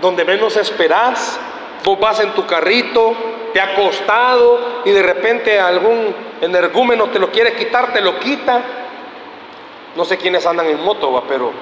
donde 0.00 0.24
menos 0.24 0.56
esperás. 0.56 1.40
Vos 1.84 1.98
vas 1.98 2.20
en 2.20 2.32
tu 2.32 2.44
carrito, 2.44 3.14
te 3.52 3.60
ha 3.60 3.74
costado 3.74 4.82
y 4.84 4.90
de 4.90 5.02
repente 5.02 5.58
algún 5.58 6.14
energúmeno 6.40 7.06
te 7.06 7.18
lo 7.18 7.30
quiere 7.30 7.54
quitar, 7.54 7.92
te 7.92 8.00
lo 8.00 8.18
quita. 8.18 8.60
No 9.96 10.04
sé 10.04 10.18
quiénes 10.18 10.44
andan 10.44 10.66
en 10.66 10.82
moto, 10.84 11.24
pero 11.26 11.52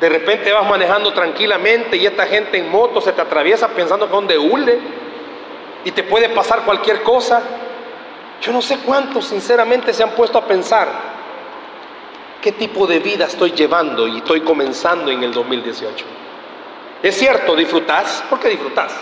de 0.00 0.08
repente 0.08 0.52
vas 0.52 0.68
manejando 0.68 1.12
tranquilamente 1.12 1.96
y 1.96 2.06
esta 2.06 2.26
gente 2.26 2.58
en 2.58 2.70
moto 2.70 3.00
se 3.00 3.12
te 3.12 3.20
atraviesa 3.20 3.68
pensando 3.68 4.06
que 4.06 4.12
donde 4.12 4.36
hule 4.36 4.78
y 5.84 5.90
te 5.92 6.02
puede 6.02 6.28
pasar 6.30 6.62
cualquier 6.62 7.02
cosa. 7.02 7.42
Yo 8.42 8.52
no 8.52 8.60
sé 8.60 8.78
cuántos 8.78 9.26
sinceramente 9.26 9.94
se 9.94 10.02
han 10.02 10.10
puesto 10.10 10.38
a 10.38 10.44
pensar 10.44 11.15
qué 12.46 12.52
tipo 12.52 12.86
de 12.86 13.00
vida 13.00 13.24
estoy 13.24 13.50
llevando 13.50 14.06
y 14.06 14.18
estoy 14.18 14.42
comenzando 14.42 15.10
en 15.10 15.20
el 15.20 15.32
2018. 15.32 16.04
Es 17.02 17.18
cierto, 17.18 17.56
disfrutás, 17.56 18.22
porque 18.30 18.48
disfrutás. 18.48 18.96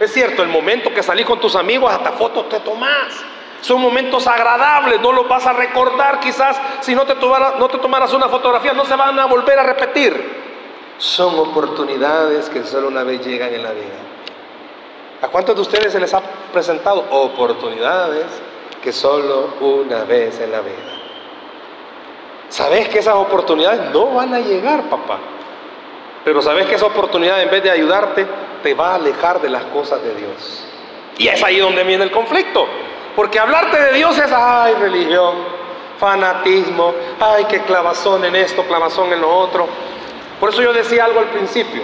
Es 0.00 0.12
cierto, 0.12 0.42
el 0.42 0.48
momento 0.48 0.92
que 0.92 1.00
salís 1.04 1.24
con 1.24 1.38
tus 1.38 1.54
amigos, 1.54 1.92
hasta 1.92 2.10
fotos 2.14 2.48
te 2.48 2.58
tomás. 2.58 3.14
Son 3.60 3.80
momentos 3.80 4.26
agradables, 4.26 5.00
no 5.00 5.12
los 5.12 5.28
vas 5.28 5.46
a 5.46 5.52
recordar 5.52 6.18
quizás 6.18 6.60
si 6.80 6.96
no 6.96 7.04
te, 7.06 7.14
no 7.14 7.68
te 7.68 7.78
tomaras 7.78 8.12
una 8.12 8.28
fotografía, 8.28 8.72
no 8.72 8.84
se 8.84 8.96
van 8.96 9.16
a 9.16 9.26
volver 9.26 9.56
a 9.56 9.62
repetir. 9.62 10.42
Son 10.98 11.38
oportunidades 11.38 12.48
que 12.48 12.64
solo 12.64 12.88
una 12.88 13.04
vez 13.04 13.24
llegan 13.24 13.54
en 13.54 13.62
la 13.62 13.70
vida. 13.70 14.00
¿A 15.22 15.28
cuántos 15.28 15.54
de 15.54 15.62
ustedes 15.62 15.92
se 15.92 16.00
les 16.00 16.12
ha 16.12 16.22
presentado 16.52 17.06
oportunidades 17.08 18.26
que 18.82 18.92
solo 18.92 19.50
una 19.60 20.02
vez 20.02 20.40
en 20.40 20.50
la 20.50 20.60
vida? 20.60 21.07
Sabes 22.48 22.88
que 22.88 22.98
esas 22.98 23.14
oportunidades 23.14 23.92
no 23.92 24.06
van 24.14 24.34
a 24.34 24.40
llegar, 24.40 24.82
papá. 24.84 25.18
Pero 26.24 26.42
sabes 26.42 26.66
que 26.66 26.74
esa 26.74 26.86
oportunidad 26.86 27.42
en 27.42 27.50
vez 27.50 27.62
de 27.62 27.70
ayudarte, 27.70 28.26
te 28.62 28.74
va 28.74 28.92
a 28.92 28.94
alejar 28.96 29.40
de 29.40 29.48
las 29.48 29.64
cosas 29.64 30.02
de 30.02 30.14
Dios. 30.14 30.64
Y 31.18 31.28
es 31.28 31.42
ahí 31.42 31.58
donde 31.58 31.84
viene 31.84 32.04
el 32.04 32.10
conflicto. 32.10 32.66
Porque 33.14 33.38
hablarte 33.38 33.78
de 33.80 33.92
Dios 33.94 34.16
es, 34.18 34.30
ay, 34.32 34.74
religión, 34.74 35.36
fanatismo, 35.98 36.94
ay, 37.20 37.46
qué 37.48 37.60
clavazón 37.62 38.24
en 38.24 38.36
esto, 38.36 38.62
clavazón 38.64 39.12
en 39.12 39.20
lo 39.20 39.34
otro. 39.34 39.66
Por 40.38 40.50
eso 40.50 40.62
yo 40.62 40.72
decía 40.72 41.04
algo 41.04 41.20
al 41.20 41.26
principio. 41.26 41.82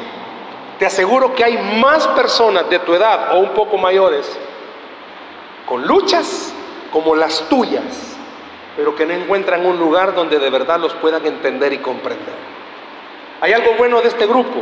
Te 0.78 0.86
aseguro 0.86 1.34
que 1.34 1.44
hay 1.44 1.56
más 1.80 2.06
personas 2.08 2.68
de 2.70 2.78
tu 2.80 2.94
edad 2.94 3.34
o 3.34 3.38
un 3.38 3.50
poco 3.50 3.76
mayores 3.76 4.38
con 5.66 5.86
luchas 5.86 6.52
como 6.92 7.16
las 7.16 7.48
tuyas, 7.48 8.13
pero 8.76 8.94
que 8.94 9.06
no 9.06 9.14
encuentran 9.14 9.64
un 9.64 9.78
lugar 9.78 10.14
donde 10.14 10.38
de 10.38 10.50
verdad 10.50 10.78
los 10.78 10.92
puedan 10.94 11.24
entender 11.26 11.72
y 11.72 11.78
comprender. 11.78 12.34
Hay 13.40 13.52
algo 13.52 13.74
bueno 13.74 14.00
de 14.00 14.08
este 14.08 14.26
grupo. 14.26 14.60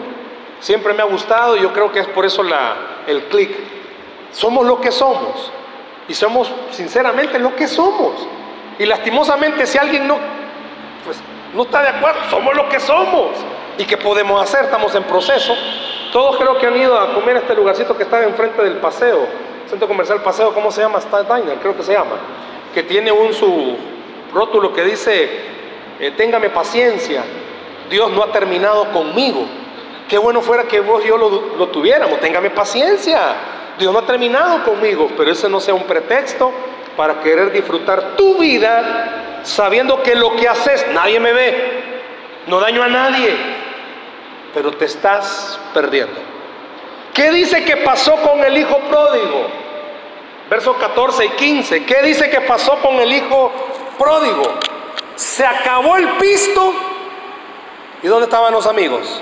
Siempre 0.61 0.93
me 0.93 1.03
ha 1.03 1.07
gustado 1.07 1.57
y 1.57 1.61
yo 1.61 1.73
creo 1.73 1.91
que 1.91 2.01
es 2.01 2.07
por 2.09 2.25
eso 2.25 2.43
el 3.07 3.25
clic. 3.25 3.51
Somos 4.33 4.67
lo 4.67 4.81
que 4.81 4.93
somos 4.93 5.53
y 6.09 6.15
somos 6.15 6.51
sinceramente 6.71 7.39
lo 7.39 7.55
que 7.55 7.67
somos. 7.67 8.27
Y 8.79 8.87
lastimosamente 8.87 9.67
si 9.67 9.79
alguien 9.79 10.07
no, 10.07 10.17
pues, 11.05 11.19
no 11.55 11.63
está 11.63 11.83
de 11.83 11.89
acuerdo, 11.89 12.21
somos 12.31 12.55
lo 12.55 12.69
que 12.69 12.81
somos. 12.81 13.31
¿Y 13.79 13.85
qué 13.85 13.97
podemos 13.97 14.43
hacer? 14.43 14.65
Estamos 14.65 14.95
en 14.95 15.05
proceso. 15.05 15.55
Todos 16.13 16.37
creo 16.37 16.59
que 16.59 16.67
han 16.67 16.77
ido 16.77 16.99
a 16.99 17.15
comer 17.15 17.37
a 17.37 17.39
este 17.41 17.55
lugarcito 17.55 17.97
que 17.97 18.03
está 18.03 18.23
enfrente 18.23 18.63
del 18.63 18.77
paseo, 18.77 19.27
centro 19.69 19.89
comercial 19.89 20.23
paseo, 20.23 20.53
¿cómo 20.53 20.71
se 20.71 20.83
llama? 20.83 20.99
Star 20.99 21.27
Diner, 21.27 21.57
creo 21.59 21.75
que 21.75 21.83
se 21.83 21.93
llama. 21.95 22.17
Que 22.75 22.83
tiene 22.83 23.11
un 23.11 23.33
su 23.33 23.77
rótulo 24.33 24.73
que 24.73 24.85
dice, 24.85 25.29
eh, 26.01 26.13
téngame 26.17 26.51
paciencia, 26.51 27.23
Dios 27.91 28.11
no 28.11 28.23
ha 28.23 28.33
terminado 28.33 28.91
conmigo. 28.93 29.47
Qué 30.09 30.19
bueno 30.19 30.43
fuera 30.43 30.65
que 30.65 30.81
vos 30.81 31.05
y 31.05 31.09
yo 31.09 31.17
lo, 31.17 31.57
lo 31.57 31.69
tuviéramos, 31.69 32.21
téngame 32.21 32.51
paciencia. 32.51 33.19
Dios 33.79 33.93
no 33.93 34.01
ha 34.01 34.07
terminado 34.07 34.65
conmigo, 34.65 35.11
pero 35.17 35.31
ese 35.31 35.49
no 35.49 35.61
sea 35.61 35.75
un 35.75 35.85
pretexto 35.85 36.53
para 36.97 37.21
querer 37.21 37.53
disfrutar 37.53 38.17
tu 38.17 38.39
vida 38.39 39.41
sabiendo 39.43 40.03
que 40.03 40.15
lo 40.15 40.37
que 40.37 40.49
haces 40.49 40.87
nadie 40.93 41.19
me 41.21 41.33
ve, 41.33 41.83
no 42.47 42.61
daño 42.61 42.83
a 42.83 42.89
nadie, 42.89 43.35
pero 44.55 44.73
te 44.73 44.85
estás 44.85 45.59
perdiendo. 45.75 46.21
¿Qué 47.15 47.31
dice 47.31 47.65
que 47.65 47.79
pasó 47.79 48.17
con 48.17 48.43
el 48.43 48.57
hijo 48.57 48.79
pródigo? 48.89 49.47
Versos 50.49 50.77
14 50.77 51.27
y 51.27 51.29
15. 51.31 51.85
¿Qué 51.85 52.03
dice 52.03 52.31
que 52.31 52.41
pasó 52.43 52.77
con 52.79 52.97
el 52.97 53.13
hijo 53.13 53.53
pródigo? 53.99 54.55
Se 55.17 55.45
acabó 55.45 55.97
el 55.97 56.09
pisto. 56.17 56.75
¿Y 58.03 58.09
dónde 58.09 58.25
estaban 58.25 58.53
los 58.53 58.67
amigos? 58.67 59.21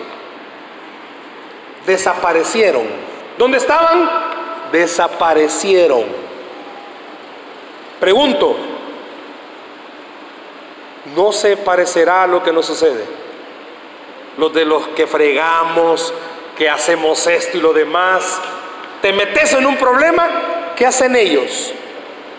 Desaparecieron. 1.87 2.87
¿Dónde 3.37 3.59
estaban? 3.59 4.31
desaparecieron. 4.73 6.05
Pregunto, 7.99 8.57
¿no 11.15 11.33
se 11.33 11.57
parecerá 11.57 12.23
a 12.23 12.27
lo 12.27 12.43
que 12.43 12.53
nos 12.53 12.67
sucede? 12.67 13.05
Los 14.39 14.53
de 14.55 14.65
los 14.65 14.89
que 14.89 15.07
fregamos, 15.07 16.15
que 16.57 16.71
hacemos 16.71 17.27
esto 17.27 17.59
y 17.59 17.61
lo 17.61 17.73
demás, 17.73 18.41
te 19.03 19.13
metes 19.13 19.53
en 19.53 19.67
un 19.67 19.77
problema, 19.77 20.73
¿qué 20.77 20.87
hacen 20.87 21.17
ellos? 21.17 21.73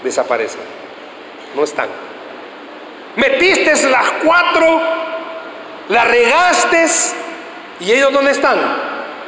Desaparecen, 0.03 0.61
no 1.55 1.63
están. 1.63 1.89
Metiste 3.15 3.89
las 3.89 4.11
cuatro, 4.23 4.81
las 5.89 6.07
regaste 6.07 6.85
y 7.81 7.91
ellos 7.91 8.13
¿dónde 8.13 8.31
están? 8.31 8.57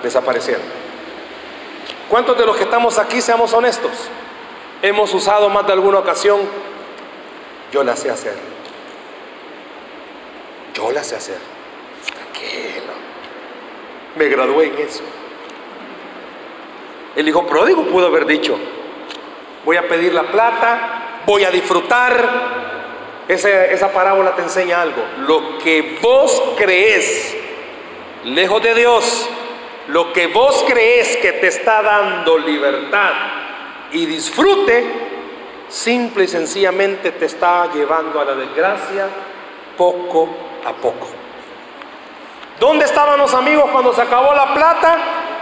Desaparecieron. 0.02 0.63
¿Cuántos 2.10 2.38
de 2.38 2.46
los 2.46 2.56
que 2.56 2.63
estamos 2.63 2.98
aquí, 3.00 3.22
seamos 3.22 3.54
honestos, 3.54 3.91
hemos 4.82 5.13
usado 5.13 5.50
más 5.50 5.65
de 5.65 5.74
alguna 5.74 6.00
ocasión? 6.00 6.41
Yo 7.72 7.84
la 7.84 7.96
sé 7.96 8.10
hacer. 8.10 8.36
Yo 10.74 10.91
la 10.91 11.04
sé 11.04 11.15
hacer. 11.15 11.38
Tranquilo. 12.06 12.93
me 14.15 14.28
gradué 14.28 14.67
en 14.67 14.78
eso. 14.78 15.04
El 17.15 17.28
hijo 17.28 17.46
pródigo 17.46 17.84
pudo 17.86 18.08
haber 18.08 18.26
dicho, 18.26 18.58
voy 19.65 19.78
a 19.78 19.88
pedir 19.88 20.13
la 20.13 20.24
plata, 20.24 21.22
voy 21.26 21.43
a 21.43 21.52
disfrutar. 21.52 22.83
Esa, 23.28 23.92
parábola 23.92 24.36
te 24.36 24.42
enseña 24.42 24.82
algo. 24.82 25.02
Lo 25.20 25.58
que 25.60 25.98
vos 26.02 26.42
crees, 26.58 27.36
lejos 28.26 28.62
de 28.62 28.76
Dios, 28.76 29.30
lo 29.88 30.12
que 30.12 30.28
vos 30.28 30.66
crees 30.68 31.18
que 31.18 31.34
te 31.34 31.48
está 31.48 31.82
dando 31.82 32.38
libertad 32.38 33.12
y 33.92 34.06
disfrute, 34.06 34.84
simple 35.70 36.26
y 36.26 36.28
sencillamente 36.28 37.12
te 37.12 37.26
está 37.26 37.72
llevando 37.74 38.20
a 38.20 38.26
la 38.26 38.36
desgracia 38.36 39.08
poco 39.78 40.30
a 40.66 40.74
poco. 40.74 41.08
¿Dónde 42.60 42.86
estaban 42.86 43.20
los 43.20 43.34
amigos 43.34 43.70
cuando 43.72 43.94
se 43.94 44.02
acabó 44.02 44.34
la 44.34 44.54
plata? 44.54 44.98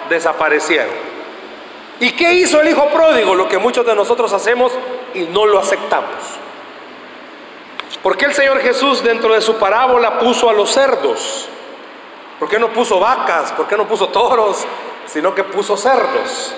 Desaparecieron. 0.10 1.12
¿Y 2.00 2.12
qué 2.12 2.34
hizo 2.34 2.62
el 2.62 2.70
hijo 2.70 2.88
pródigo? 2.90 3.36
Lo 3.36 3.48
que 3.48 3.58
muchos 3.58 3.86
de 3.86 3.96
nosotros 3.96 4.34
hacemos 4.34 4.72
y 5.14 5.22
no 5.22 5.46
lo 5.46 5.60
aceptamos. 5.60 6.41
¿Por 8.04 8.18
qué 8.18 8.26
el 8.26 8.34
Señor 8.34 8.60
Jesús 8.62 9.04
dentro 9.04 9.34
de 9.34 9.42
su 9.42 9.58
parábola 9.58 10.20
puso 10.20 10.50
a 10.50 10.54
los 10.54 10.72
cerdos? 10.72 11.48
¿Por 12.40 12.50
qué 12.50 12.58
no 12.58 12.70
puso 12.70 13.00
vacas? 13.00 13.52
¿Por 13.52 13.68
qué 13.68 13.78
no 13.78 13.88
puso 13.88 14.08
toros? 14.10 14.66
Sino 15.06 15.36
que 15.36 15.44
puso 15.44 15.78
cerdos. 15.78 16.56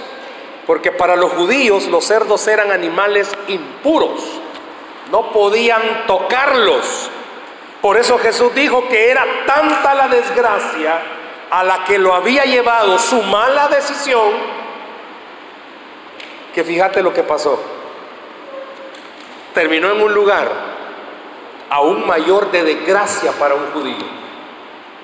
Porque 0.65 0.91
para 0.91 1.15
los 1.15 1.33
judíos 1.33 1.87
los 1.87 2.05
cerdos 2.05 2.47
eran 2.47 2.71
animales 2.71 3.29
impuros. 3.49 4.21
No 5.11 5.31
podían 5.31 6.05
tocarlos. 6.07 7.09
Por 7.81 7.97
eso 7.97 8.17
Jesús 8.17 8.55
dijo 8.55 8.87
que 8.87 9.11
era 9.11 9.25
tanta 9.45 9.93
la 9.93 10.07
desgracia 10.07 11.01
a 11.51 11.63
la 11.63 11.83
que 11.83 11.99
lo 11.99 12.15
había 12.15 12.45
llevado 12.45 12.97
su 12.97 13.21
mala 13.23 13.67
decisión 13.67 14.63
que 16.53 16.63
fíjate 16.63 17.01
lo 17.01 17.13
que 17.13 17.23
pasó. 17.23 17.59
Terminó 19.53 19.91
en 19.91 20.01
un 20.01 20.13
lugar 20.13 20.72
aún 21.73 22.05
mayor 22.05 22.51
de 22.51 22.63
desgracia 22.63 23.31
para 23.31 23.55
un 23.55 23.71
judío. 23.71 24.05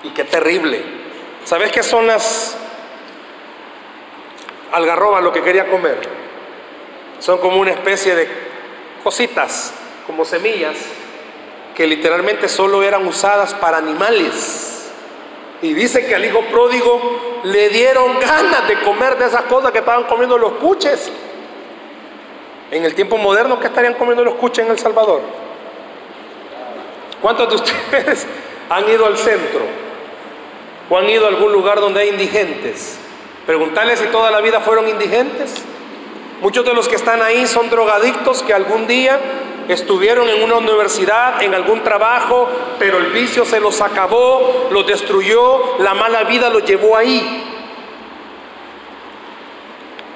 Y 0.04 0.10
qué 0.10 0.24
terrible. 0.24 0.84
¿Sabes 1.44 1.72
qué 1.72 1.82
son 1.82 2.06
las 2.06 2.56
algarrobas 4.72 5.24
lo 5.24 5.34
que 5.34 5.42
quería 5.42 5.68
comer? 5.68 6.00
Son 7.18 7.40
como 7.40 7.58
una 7.58 7.72
especie 7.72 8.14
de 8.14 8.30
cositas, 9.04 9.74
como 10.06 10.24
semillas, 10.24 10.78
que 11.76 11.88
literalmente 11.88 12.48
solo 12.48 12.84
eran 12.84 13.08
usadas 13.08 13.56
para 13.56 13.78
animales. 13.78 14.92
Y 15.64 15.74
dice 15.74 16.06
que 16.06 16.14
al 16.14 16.24
hijo 16.24 16.42
pródigo 16.52 17.42
le 17.46 17.70
dieron 17.70 18.20
ganas 18.20 18.68
de 18.68 18.80
comer 18.82 19.18
de 19.18 19.26
esas 19.26 19.42
cosas 19.46 19.72
que 19.72 19.80
estaban 19.80 20.04
comiendo 20.04 20.38
los 20.38 20.52
cuches. 20.54 21.12
En 22.70 22.86
el 22.86 22.94
tiempo 22.94 23.18
moderno, 23.18 23.60
¿qué 23.60 23.66
estarían 23.66 23.96
comiendo 23.96 24.24
los 24.24 24.36
cuches 24.36 24.66
en 24.66 24.72
El 24.72 24.78
Salvador? 24.78 25.49
¿Cuántos 27.22 27.50
de 27.50 27.56
ustedes 27.56 28.28
han 28.70 28.90
ido 28.90 29.06
al 29.06 29.18
centro? 29.18 29.62
¿O 30.90 30.98
han 30.98 31.10
ido 31.10 31.26
a 31.26 31.30
algún 31.30 31.52
lugar 31.52 31.80
donde 31.80 32.02
hay 32.02 32.10
indigentes? 32.10 33.00
Preguntarles 33.46 34.00
si 34.00 34.08
toda 34.08 34.32
la 34.32 34.42
vida 34.42 34.60
fueron 34.60 34.88
indigentes. 34.88 35.64
Muchos 36.42 36.66
de 36.66 36.74
los 36.74 36.88
que 36.88 36.96
están 36.96 37.22
ahí 37.22 37.46
son 37.48 37.70
drogadictos 37.70 38.44
que 38.44 38.54
algún 38.54 38.88
día 38.88 39.20
estuvieron 39.68 40.30
en 40.30 40.42
una 40.42 40.56
universidad, 40.56 41.42
en 41.44 41.54
algún 41.54 41.84
trabajo, 41.84 42.48
pero 42.80 42.98
el 42.98 43.08
vicio 43.08 43.46
se 43.46 43.60
los 43.60 43.82
acabó, 43.82 44.70
los 44.72 44.88
destruyó, 44.88 45.78
la 45.80 45.94
mala 45.94 46.24
vida 46.24 46.50
los 46.50 46.64
llevó 46.64 46.96
ahí. 46.96 47.44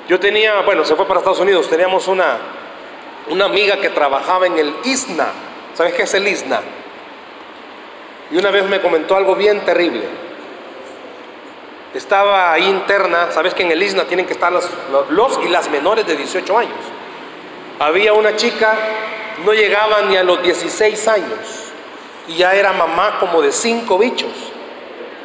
Yo 0.07 0.19
tenía, 0.19 0.61
bueno, 0.61 0.83
se 0.85 0.95
fue 0.95 1.05
para 1.05 1.19
Estados 1.19 1.39
Unidos, 1.39 1.69
teníamos 1.69 2.07
una, 2.07 2.37
una 3.29 3.45
amiga 3.45 3.77
que 3.77 3.89
trabajaba 3.89 4.47
en 4.47 4.57
el 4.57 4.73
ISNA. 4.85 5.27
¿Sabes 5.73 5.93
qué 5.93 6.03
es 6.03 6.13
el 6.13 6.27
ISNA? 6.27 6.61
Y 8.31 8.37
una 8.37 8.51
vez 8.51 8.65
me 8.65 8.81
comentó 8.81 9.15
algo 9.15 9.35
bien 9.35 9.61
terrible. 9.61 10.03
Estaba 11.93 12.51
ahí 12.51 12.67
interna, 12.67 13.31
sabes 13.31 13.53
que 13.53 13.63
en 13.63 13.71
el 13.71 13.83
ISNA 13.83 14.05
tienen 14.05 14.25
que 14.25 14.33
estar 14.33 14.51
los, 14.51 15.39
y 15.45 15.49
las 15.49 15.69
menores 15.69 16.07
de 16.07 16.15
18 16.15 16.57
años. 16.57 16.73
Había 17.79 18.13
una 18.13 18.35
chica, 18.35 18.75
no 19.45 19.53
llegaba 19.53 20.01
ni 20.03 20.17
a 20.17 20.23
los 20.23 20.41
16 20.41 21.07
años, 21.07 21.71
y 22.27 22.35
ya 22.35 22.55
era 22.55 22.73
mamá 22.73 23.19
como 23.19 23.41
de 23.41 23.51
cinco 23.51 23.99
bichos. 23.99 24.31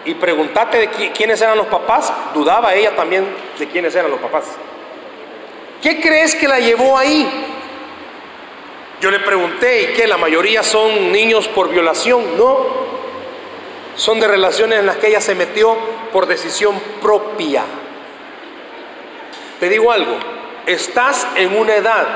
Y 0.04 0.14
preguntate 0.14 0.78
de 0.78 1.12
quiénes 1.12 1.40
eran 1.40 1.56
los 1.56 1.66
papás, 1.68 2.12
dudaba 2.34 2.74
ella 2.74 2.94
también 2.94 3.26
de 3.58 3.68
quiénes 3.68 3.94
eran 3.94 4.11
los 4.11 4.20
papás. 4.20 4.44
¿Qué 5.82 6.00
crees 6.00 6.34
que 6.34 6.48
la 6.48 6.58
llevó 6.58 6.98
ahí? 6.98 7.58
Yo 9.00 9.11
le 9.11 9.20
pregunté, 9.20 9.82
¿y 9.82 9.87
qué? 9.94 10.06
La 10.06 10.16
mayoría 10.16 10.62
son 10.62 11.12
niños 11.12 11.48
por 11.48 11.68
violación. 11.68 12.37
No, 12.37 12.66
son 13.96 14.20
de 14.20 14.28
relaciones 14.28 14.80
en 14.80 14.87
las 14.87 14.96
que 14.96 15.08
ella 15.08 15.20
se 15.20 15.34
metió 15.34 15.76
por 16.12 16.26
decisión 16.26 16.80
propia. 17.00 17.64
Te 19.61 19.68
digo 19.68 19.92
algo, 19.92 20.16
estás 20.66 21.26
en 21.37 21.56
una 21.56 21.76
edad 21.76 22.06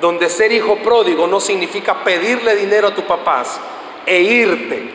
donde 0.00 0.28
ser 0.30 0.52
hijo 0.52 0.76
pródigo 0.76 1.26
no 1.26 1.40
significa 1.40 2.04
pedirle 2.04 2.54
dinero 2.56 2.88
a 2.88 2.94
tus 2.94 3.04
papás 3.04 3.60
e 4.06 4.20
irte. 4.20 4.90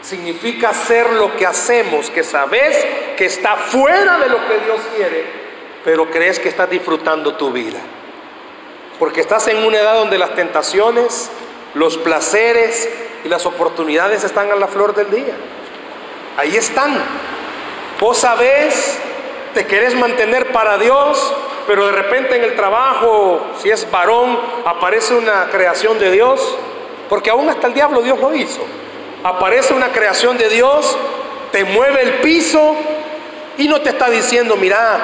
Significa 0.00 0.70
hacer 0.70 1.12
lo 1.12 1.36
que 1.36 1.44
hacemos, 1.44 2.08
que 2.10 2.22
sabes 2.22 2.86
que 3.16 3.26
está 3.26 3.56
fuera 3.56 4.18
de 4.18 4.28
lo 4.28 4.36
que 4.46 4.64
Dios 4.64 4.80
quiere 4.96 5.48
pero 5.88 6.10
crees 6.10 6.38
que 6.38 6.50
estás 6.50 6.68
disfrutando 6.68 7.34
tu 7.34 7.50
vida. 7.50 7.78
Porque 8.98 9.20
estás 9.20 9.46
en 9.48 9.64
una 9.64 9.78
edad 9.78 9.94
donde 9.94 10.18
las 10.18 10.34
tentaciones, 10.34 11.30
los 11.74 11.96
placeres 11.96 12.88
y 13.24 13.28
las 13.28 13.46
oportunidades 13.46 14.24
están 14.24 14.50
a 14.50 14.56
la 14.56 14.66
flor 14.66 14.94
del 14.94 15.10
día. 15.10 15.34
Ahí 16.36 16.56
están. 16.56 16.96
Vos 18.00 18.18
sabés, 18.18 18.98
te 19.54 19.66
querés 19.66 19.94
mantener 19.94 20.52
para 20.52 20.78
Dios, 20.78 21.34
pero 21.66 21.86
de 21.86 21.92
repente 21.92 22.36
en 22.36 22.44
el 22.44 22.56
trabajo, 22.56 23.40
si 23.60 23.70
es 23.70 23.90
varón, 23.90 24.38
aparece 24.64 25.14
una 25.14 25.48
creación 25.50 25.98
de 25.98 26.10
Dios, 26.12 26.56
porque 27.08 27.30
aún 27.30 27.48
hasta 27.48 27.66
el 27.66 27.74
diablo 27.74 28.00
Dios 28.02 28.18
lo 28.20 28.34
hizo. 28.34 28.60
Aparece 29.22 29.74
una 29.74 29.88
creación 29.88 30.38
de 30.38 30.48
Dios, 30.48 30.96
te 31.50 31.64
mueve 31.64 32.02
el 32.02 32.12
piso 32.20 32.76
y 33.56 33.66
no 33.66 33.80
te 33.80 33.90
está 33.90 34.08
diciendo, 34.08 34.56
mira, 34.56 34.98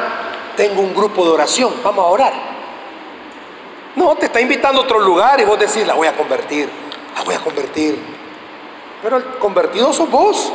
tengo 0.56 0.80
un 0.80 0.94
grupo 0.94 1.24
de 1.24 1.32
oración, 1.32 1.74
vamos 1.82 2.04
a 2.04 2.08
orar. 2.08 2.53
No, 3.96 4.16
te 4.16 4.26
está 4.26 4.40
invitando 4.40 4.80
a 4.80 4.84
otro 4.84 4.98
lugar 4.98 5.40
y 5.40 5.44
vos 5.44 5.58
decís, 5.58 5.86
la 5.86 5.94
voy 5.94 6.08
a 6.08 6.16
convertir, 6.16 6.68
la 7.16 7.22
voy 7.22 7.34
a 7.34 7.40
convertir. 7.40 7.98
Pero 9.02 9.16
el 9.18 9.24
convertido 9.38 9.92
sos 9.92 10.10
vos. 10.10 10.52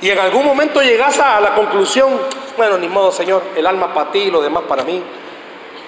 Y 0.00 0.10
en 0.10 0.18
algún 0.18 0.44
momento 0.44 0.80
llegas 0.80 1.18
a 1.18 1.40
la 1.40 1.54
conclusión, 1.54 2.20
bueno, 2.56 2.78
ni 2.78 2.88
modo, 2.88 3.12
Señor, 3.12 3.42
el 3.56 3.66
alma 3.66 3.92
para 3.92 4.10
ti 4.10 4.18
y 4.20 4.30
lo 4.30 4.40
demás 4.40 4.64
para 4.68 4.84
mí. 4.84 5.02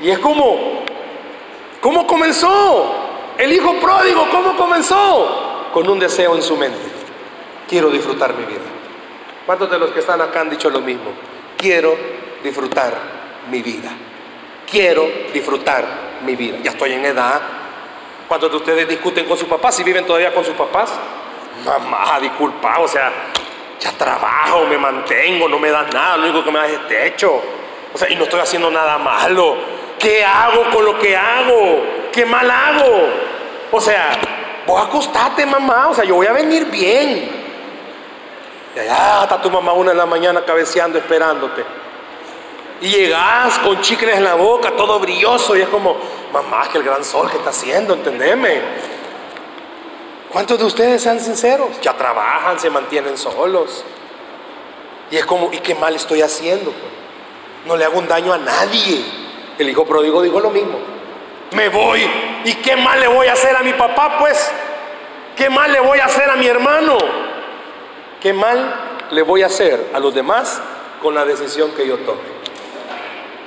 Y 0.01 0.11
es 0.11 0.19
como, 0.19 0.83
¿cómo 1.81 2.07
comenzó? 2.07 2.95
El 3.39 3.53
hijo 3.53 3.75
pródigo, 3.81 4.27
¿cómo 4.31 4.57
comenzó? 4.57 5.71
Con 5.73 5.89
un 5.89 5.99
deseo 5.99 6.35
en 6.37 6.43
su 6.43 6.57
mente. 6.57 6.79
Quiero 7.69 7.91
disfrutar 7.91 8.35
mi 8.35 8.45
vida. 8.45 8.61
¿Cuántos 9.47 9.71
de 9.71 9.79
los 9.79 9.91
que 9.91 10.01
están 10.01 10.21
acá 10.21 10.43
han 10.43 10.51
dicho 10.51 10.71
lo 10.71 10.81
mismo? 10.81 11.11
Quiero 11.57 11.97
disfrutar 12.43 12.95
mi 13.51 13.63
vida. 13.63 13.91
Quiero 14.71 15.09
disfrutar 15.33 16.10
mi 16.23 16.37
vida. 16.37 16.59
Ya 16.63 16.71
estoy 16.71 16.93
en 16.93 17.05
edad. 17.05 17.41
¿Cuántos 18.29 18.51
de 18.51 18.57
ustedes 18.59 18.89
discuten 18.89 19.27
con 19.27 19.37
sus 19.37 19.49
papás? 19.49 19.75
Si 19.75 19.83
viven 19.83 20.07
todavía 20.07 20.33
con 20.33 20.45
sus 20.45 20.55
papás. 20.55 20.93
Mamá, 21.65 22.19
disculpa, 22.21 22.79
o 22.79 22.89
sea, 22.89 23.11
ya 23.79 23.93
trabajo, 23.93 24.65
me 24.67 24.79
mantengo, 24.79 25.49
no 25.49 25.59
me 25.59 25.71
das 25.71 25.93
nada, 25.93 26.17
lo 26.17 26.25
único 26.25 26.45
que 26.45 26.51
me 26.51 26.59
das 26.59 26.71
es 26.71 26.89
techo. 26.89 27.43
O 27.93 27.99
sea, 27.99 28.09
y 28.09 28.17
no 28.17 28.25
estoy 28.25 28.41
haciendo 28.41 28.71
nada 28.71 28.99
malo. 28.99 29.57
¿Qué 29.99 30.25
hago 30.25 30.71
con 30.71 30.85
lo 30.85 30.99
que 30.99 31.17
hago? 31.17 31.83
¿Qué 32.13 32.25
mal 32.25 32.51
hago? 32.51 33.09
O 33.73 33.81
sea, 33.81 34.13
vos 34.67 34.81
acostate, 34.81 35.45
mamá, 35.45 35.89
o 35.89 35.95
sea, 35.95 36.05
yo 36.05 36.15
voy 36.15 36.27
a 36.27 36.33
venir 36.33 36.67
bien. 36.67 37.41
Y 38.75 38.79
allá 38.79 39.25
está 39.25 39.43
tu 39.43 39.51
mamá 39.51 39.73
una 39.73 39.91
en 39.91 39.99
la 39.99 40.07
mañana 40.07 40.45
cabeceando, 40.45 40.99
esperándote. 40.99 41.65
Y 42.81 42.89
llegas 42.89 43.59
con 43.59 43.81
chicles 43.81 44.17
en 44.17 44.25
la 44.25 44.35
boca, 44.35 44.73
todo 44.77 44.99
brilloso, 44.99 45.57
y 45.57 45.63
es 45.63 45.69
como, 45.69 45.97
mamá, 46.33 46.69
que 46.71 46.79
el 46.79 46.85
gran 46.85 47.05
sol 47.05 47.31
que 47.31 47.37
está 47.37 47.51
haciendo, 47.51 47.95
entendeme. 47.95 48.61
¿Cuántos 50.31 50.59
de 50.59 50.65
ustedes 50.65 51.03
sean 51.03 51.21
sinceros? 51.21 51.81
Ya 51.83 51.93
trabajan, 51.95 52.59
se 52.59 52.71
mantienen 52.71 53.19
solos. 53.19 53.85
Y 55.11 55.17
es 55.17 55.27
como, 55.27 55.53
¿y 55.53 55.59
qué 55.59 55.75
mal 55.75 55.95
estoy 55.95 56.23
haciendo? 56.23 56.73
No 57.67 57.77
le 57.77 57.85
hago 57.85 57.99
un 57.99 58.09
daño 58.09 58.33
a 58.33 58.39
nadie. 58.39 59.05
El 59.59 59.69
hijo 59.69 59.85
pródigo 59.85 60.23
dijo 60.23 60.41
lo 60.41 60.51
mismo. 60.51 60.79
Me 61.53 61.69
voy. 61.69 62.09
¿Y 62.45 62.55
qué 62.55 62.77
mal 62.77 63.01
le 63.01 63.09
voy 63.09 63.27
a 63.27 63.33
hacer 63.33 63.57
a 63.57 63.63
mi 63.63 63.73
papá? 63.73 64.19
Pues, 64.19 64.51
¿qué 65.37 65.51
mal 65.51 65.71
le 65.73 65.81
voy 65.81 65.99
a 65.99 66.07
hacer 66.07 66.31
a 66.31 66.37
mi 66.37 66.47
hermano? 66.47 66.97
¿Qué 68.21 68.33
mal 68.33 68.91
le 69.11 69.23
voy 69.23 69.43
a 69.43 69.47
hacer 69.47 69.91
a 69.93 69.99
los 69.99 70.15
demás 70.15 70.61
con 71.03 71.15
la 71.15 71.25
decisión 71.25 71.73
que 71.73 71.87
yo 71.87 71.99
tome. 71.99 72.40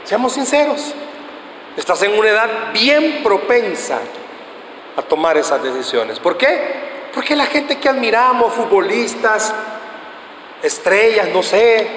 Seamos 0.03 0.33
sinceros, 0.33 0.93
estás 1.77 2.01
en 2.03 2.17
una 2.17 2.29
edad 2.29 2.49
bien 2.73 3.21
propensa 3.23 3.99
a 4.97 5.01
tomar 5.01 5.37
esas 5.37 5.63
decisiones. 5.63 6.19
¿Por 6.19 6.37
qué? 6.37 7.09
Porque 7.13 7.35
la 7.35 7.45
gente 7.45 7.79
que 7.79 7.87
admiramos, 7.87 8.53
futbolistas, 8.53 9.53
estrellas, 10.61 11.29
no 11.33 11.41
sé, 11.41 11.89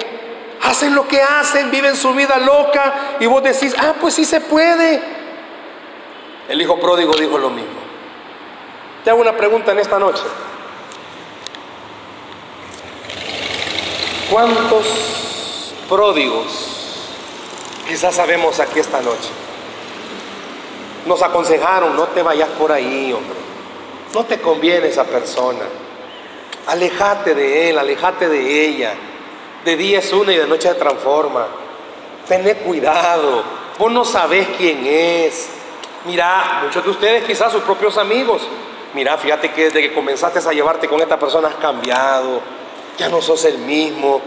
hacen 0.61 0.95
lo 0.95 1.07
que 1.07 1.21
hacen, 1.21 1.69
viven 1.69 1.95
su 1.95 2.13
vida 2.13 2.37
loca 2.37 3.17
y 3.19 3.25
vos 3.25 3.43
decís, 3.43 3.75
ah, 3.77 3.93
pues 3.99 4.13
sí 4.13 4.25
se 4.25 4.41
puede. 4.41 5.01
El 6.47 6.61
hijo 6.61 6.79
pródigo 6.79 7.13
dijo 7.13 7.37
lo 7.37 7.49
mismo. 7.49 7.87
Te 9.03 9.09
hago 9.09 9.21
una 9.21 9.35
pregunta 9.35 9.71
en 9.71 9.79
esta 9.79 9.99
noche. 9.99 10.23
¿Cuántos 14.29 15.73
pródigos 15.89 16.86
quizás 17.87 18.15
sabemos 18.15 18.59
aquí 18.59 18.79
esta 18.79 19.01
noche? 19.01 19.29
Nos 21.05 21.21
aconsejaron, 21.21 21.95
no 21.95 22.05
te 22.07 22.21
vayas 22.21 22.49
por 22.49 22.71
ahí, 22.71 23.13
hombre. 23.13 23.37
No 24.13 24.25
te 24.25 24.39
conviene 24.39 24.87
esa 24.87 25.05
persona. 25.05 25.65
Alejate 26.67 27.33
de 27.33 27.69
él, 27.69 27.79
alejate 27.79 28.27
de 28.27 28.65
ella. 28.65 28.93
De 29.63 29.75
día 29.75 29.99
es 29.99 30.11
una 30.11 30.33
y 30.33 30.37
de 30.37 30.47
noche 30.47 30.67
se 30.67 30.75
transforma. 30.75 31.47
Tené 32.27 32.55
cuidado. 32.55 33.43
Vos 33.77 33.91
no 33.91 34.03
sabés 34.03 34.47
quién 34.57 34.85
es. 34.85 35.49
Mira, 36.05 36.61
muchos 36.63 36.83
de 36.83 36.89
ustedes 36.89 37.23
quizás 37.23 37.51
sus 37.51 37.63
propios 37.63 37.97
amigos. 37.97 38.41
Mira, 38.93 39.17
fíjate 39.17 39.51
que 39.51 39.65
desde 39.65 39.81
que 39.81 39.93
comenzaste 39.93 40.39
a 40.39 40.53
llevarte 40.53 40.87
con 40.87 41.01
esta 41.01 41.19
persona 41.19 41.49
has 41.49 41.55
cambiado. 41.55 42.41
Ya 42.97 43.09
no 43.09 43.21
sos 43.21 43.45
el 43.45 43.59
mismo. 43.59 44.21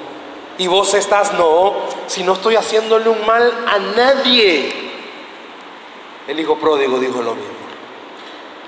Y 0.61 0.66
vos 0.66 0.92
estás, 0.92 1.33
no, 1.33 1.73
si 2.07 2.23
no 2.23 2.35
estoy 2.35 2.55
haciéndole 2.55 3.09
un 3.09 3.25
mal 3.25 3.51
a 3.66 3.79
nadie. 3.79 4.70
El 6.29 6.38
hijo 6.38 6.59
pródigo 6.59 6.99
dijo 6.99 7.23
lo 7.23 7.35
mismo. 7.35 7.55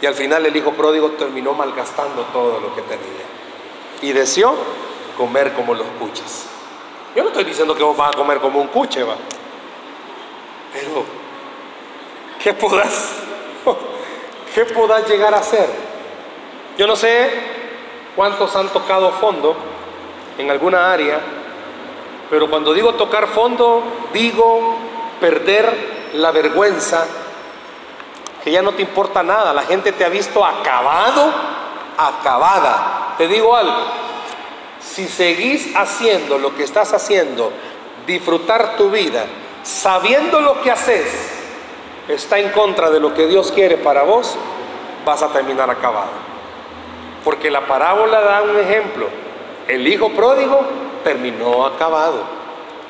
Y 0.01 0.07
al 0.07 0.15
final 0.15 0.47
el 0.47 0.57
hijo 0.57 0.73
pródigo 0.73 1.11
terminó 1.11 1.53
malgastando 1.53 2.23
todo 2.33 2.61
lo 2.61 2.75
que 2.75 2.81
tenía. 2.81 3.27
Y 4.01 4.13
deseó 4.15 4.55
comer 5.19 5.53
como 5.53 5.75
los 5.75 5.87
cuches. 6.01 6.47
Yo 7.15 7.25
no 7.25 7.29
estoy 7.29 7.45
diciendo 7.45 7.75
que 7.75 7.83
vos 7.83 7.95
vas 7.95 8.15
a 8.15 8.17
comer 8.17 8.39
como 8.39 8.59
un 8.59 8.69
cuche, 8.69 9.03
va. 9.03 9.17
Pero, 10.73 11.05
¿qué 12.43 12.55
podás, 12.55 13.17
qué 14.55 14.65
podás 14.65 15.07
llegar 15.07 15.35
a 15.35 15.41
hacer? 15.41 15.69
Yo 16.79 16.87
no 16.87 16.97
sé 16.97 17.29
cuántos 18.17 18.57
han 18.57 18.71
tocado 18.71 19.13
fondo 19.13 19.55
en 20.39 20.51
alguna 20.51 20.91
área, 20.91 21.42
pero 22.33 22.49
cuando 22.49 22.73
digo 22.73 22.95
tocar 22.95 23.27
fondo, 23.27 23.83
digo 24.15 24.79
perder 25.21 26.11
la 26.15 26.31
vergüenza 26.31 27.05
que 28.43 28.51
ya 28.51 28.63
no 28.63 28.73
te 28.73 28.81
importa 28.81 29.23
nada, 29.23 29.53
la 29.53 29.65
gente 29.65 29.93
te 29.93 30.03
ha 30.03 30.09
visto 30.09 30.43
acabado, 30.43 31.31
acabada. 31.99 33.17
Te 33.19 33.29
digo 33.29 33.55
algo, 33.55 33.85
si 34.81 35.09
seguís 35.09 35.77
haciendo 35.77 36.39
lo 36.39 36.57
que 36.57 36.63
estás 36.63 36.95
haciendo, 36.95 37.53
disfrutar 38.07 38.79
tu 38.79 38.89
vida, 38.89 39.27
sabiendo 39.63 40.41
lo 40.41 40.63
que 40.63 40.71
haces, 40.71 41.05
está 42.09 42.39
en 42.39 42.49
contra 42.53 42.89
de 42.89 42.99
lo 42.99 43.13
que 43.13 43.27
Dios 43.27 43.53
quiere 43.53 43.77
para 43.77 44.05
vos, 44.05 44.39
vas 45.05 45.23
a 45.23 45.29
terminar 45.29 45.69
acabado. 45.69 46.13
Porque 47.25 47.51
la 47.51 47.67
parábola 47.67 48.23
da 48.23 48.41
un 48.41 48.59
ejemplo. 48.59 49.09
El 49.69 49.87
hijo 49.87 50.09
pródigo 50.13 50.82
terminó 51.03 51.67
acabado. 51.67 52.23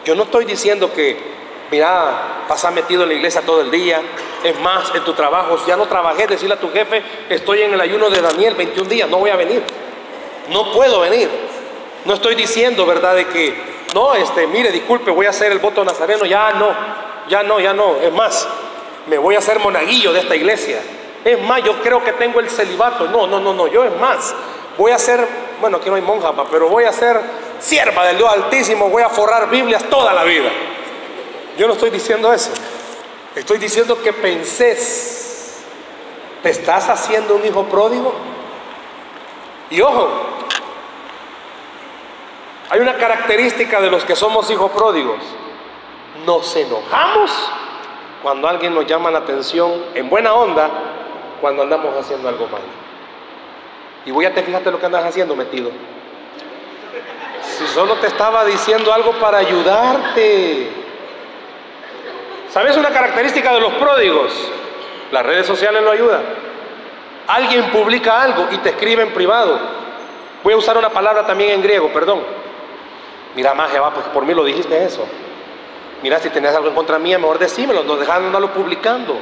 Yo 0.05 0.14
no 0.14 0.25
estoy 0.25 0.44
diciendo 0.44 0.92
que 0.92 1.33
mira, 1.72 2.44
pasar 2.46 2.72
metido 2.75 3.03
en 3.03 3.09
la 3.09 3.14
iglesia 3.14 3.40
todo 3.40 3.62
el 3.62 3.70
día. 3.70 4.01
Es 4.44 4.61
más, 4.61 4.94
en 4.94 5.03
tu 5.03 5.14
trabajo, 5.14 5.57
ya 5.66 5.77
no 5.77 5.87
trabajé, 5.87 6.27
decirle 6.27 6.55
a 6.55 6.61
tu 6.61 6.70
jefe, 6.70 7.03
estoy 7.31 7.62
en 7.62 7.72
el 7.72 7.81
ayuno 7.81 8.11
de 8.11 8.20
Daniel 8.20 8.55
21 8.55 8.88
días, 8.88 9.09
no 9.09 9.18
voy 9.18 9.31
a 9.31 9.37
venir. 9.37 9.62
No 10.51 10.70
puedo 10.72 11.01
venir. 11.01 11.31
No 12.05 12.14
estoy 12.14 12.35
diciendo, 12.35 12.85
¿verdad?, 12.85 13.14
de 13.14 13.27
que, 13.27 13.55
no, 13.94 14.14
este, 14.14 14.46
mire, 14.46 14.70
disculpe, 14.70 15.11
voy 15.11 15.27
a 15.27 15.31
hacer 15.31 15.51
el 15.51 15.61
voto 15.61 15.85
nazareno, 15.85 16.27
ya 16.27 16.53
no, 16.53 16.68
ya 17.29 17.42
no, 17.42 17.59
ya 17.59 17.72
no. 17.72 17.96
Es 18.03 18.12
más, 18.12 18.46
me 19.07 19.16
voy 19.16 19.35
a 19.35 19.38
hacer 19.38 19.59
monaguillo 19.59 20.12
de 20.12 20.20
esta 20.20 20.37
iglesia. 20.37 20.81
Es 21.25 21.40
más, 21.42 21.62
yo 21.62 21.81
creo 21.81 22.05
que 22.05 22.12
tengo 22.12 22.40
el 22.40 22.51
celibato. 22.51 23.07
No, 23.07 23.27
no, 23.27 23.40
no, 23.40 23.55
no, 23.55 23.66
yo 23.68 23.85
es 23.85 23.96
más, 23.98 24.35
voy 24.77 24.90
a 24.90 24.98
ser, 24.98 25.27
bueno, 25.61 25.79
aquí 25.79 25.88
no 25.88 25.96
hay 25.96 26.03
monja, 26.03 26.33
pero 26.51 26.68
voy 26.68 26.85
a 26.85 26.92
ser 26.92 27.18
sierva 27.62 28.05
del 28.07 28.18
Dios 28.18 28.31
Altísimo, 28.31 28.88
voy 28.90 29.03
a 29.03 29.09
forrar 29.09 29.48
Biblias 29.48 29.85
toda 29.85 30.12
la 30.12 30.25
vida. 30.25 30.51
Yo 31.57 31.66
no 31.66 31.75
estoy 31.75 31.90
diciendo 31.90 32.33
eso. 32.33 32.51
Estoy 33.35 33.59
diciendo 33.59 34.03
que 34.03 34.12
pensés, 34.12 35.64
¿te 36.42 36.51
estás 36.51 36.88
haciendo 36.88 37.37
un 37.37 37.46
hijo 37.46 37.64
pródigo? 37.64 38.12
Y 39.70 39.81
ojo, 39.81 40.11
hay 42.68 42.81
una 42.81 42.96
característica 42.96 43.81
de 43.81 43.90
los 43.90 44.05
que 44.05 44.16
somos 44.16 44.51
hijos 44.51 44.70
pródigos. 44.72 45.18
Nos 46.27 46.55
enojamos 46.57 47.51
cuando 48.22 48.48
alguien 48.48 48.75
nos 48.75 48.87
llama 48.87 49.11
la 49.11 49.20
atención 49.20 49.72
en 49.94 50.11
buena 50.11 50.35
onda 50.35 50.70
cuando 51.40 51.62
andamos 51.62 51.94
haciendo 51.96 52.29
algo 52.29 52.46
malo. 52.48 52.64
Y 54.05 54.11
voy 54.11 54.27
a 54.27 54.35
te 54.35 54.42
fíjate 54.42 54.70
lo 54.70 54.79
que 54.79 54.87
andas 54.87 55.05
haciendo 55.05 55.35
metido. 55.37 55.70
Si 57.42 57.66
solo 57.66 57.96
te 57.96 58.07
estaba 58.07 58.44
diciendo 58.44 58.92
algo 58.92 59.12
para 59.12 59.38
ayudarte. 59.38 60.70
¿Sabes 62.50 62.76
una 62.76 62.90
característica 62.90 63.52
de 63.52 63.61
los 63.61 63.72
pródigos? 63.74 64.33
Las 65.11 65.24
redes 65.24 65.46
sociales 65.46 65.83
lo 65.83 65.90
ayudan. 65.90 66.22
Alguien 67.26 67.70
publica 67.70 68.22
algo 68.22 68.48
y 68.50 68.59
te 68.59 68.70
escribe 68.70 69.02
en 69.02 69.12
privado. 69.12 69.59
Voy 70.42 70.55
a 70.55 70.57
usar 70.57 70.76
una 70.76 70.90
palabra 70.90 71.26
también 71.26 71.52
en 71.52 71.62
griego, 71.62 71.92
perdón. 71.92 72.22
Mira, 73.35 73.55
más 73.55 73.72
va, 73.74 73.94
pues 73.94 74.07
por 74.07 74.24
mí 74.24 74.35
lo 74.35 74.44
dijiste 74.44 74.85
eso. 74.85 75.07
Mira, 76.02 76.18
si 76.18 76.31
tenés 76.31 76.55
algo 76.55 76.68
en 76.68 76.74
contra 76.74 76.98
mía, 76.98 77.18
mejor 77.18 77.38
decímelo, 77.38 77.85
no 77.85 77.96
dejaron 77.96 78.26
andarlo 78.26 78.52
publicando. 78.52 79.16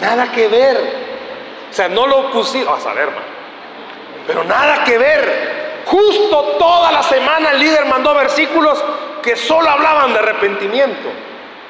Nada 0.00 0.30
que 0.30 0.48
ver. 0.48 0.76
O 1.70 1.72
sea, 1.74 1.88
no 1.88 2.06
lo 2.06 2.30
pusieron, 2.30 2.76
a 2.76 2.80
saber, 2.80 3.04
hermano. 3.08 3.26
Pero 4.26 4.44
nada 4.44 4.84
que 4.84 4.98
ver. 4.98 5.53
Justo 5.86 6.56
toda 6.58 6.92
la 6.92 7.02
semana 7.02 7.52
el 7.52 7.60
líder 7.60 7.84
mandó 7.86 8.14
versículos 8.14 8.82
que 9.22 9.36
solo 9.36 9.68
hablaban 9.68 10.12
de 10.12 10.18
arrepentimiento. 10.18 11.08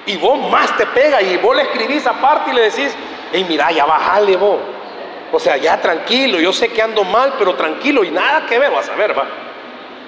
Y 0.06 0.16
vos 0.16 0.50
más 0.50 0.76
te 0.76 0.86
pega 0.86 1.22
y 1.22 1.36
vos 1.38 1.56
le 1.56 1.62
escribís 1.62 2.06
aparte 2.06 2.50
y 2.50 2.54
le 2.54 2.62
decís, 2.62 2.94
hey, 3.32 3.46
mira, 3.48 3.70
ya 3.72 3.86
bajale 3.86 4.36
vos. 4.36 4.58
O 5.32 5.40
sea, 5.40 5.56
ya 5.56 5.80
tranquilo, 5.80 6.38
yo 6.38 6.52
sé 6.52 6.68
que 6.68 6.82
ando 6.82 7.02
mal, 7.04 7.34
pero 7.38 7.54
tranquilo 7.54 8.04
y 8.04 8.10
nada 8.10 8.46
que 8.46 8.58
ver, 8.58 8.70
vas 8.70 8.88
a 8.88 8.94
ver, 8.94 9.18
va. 9.18 9.26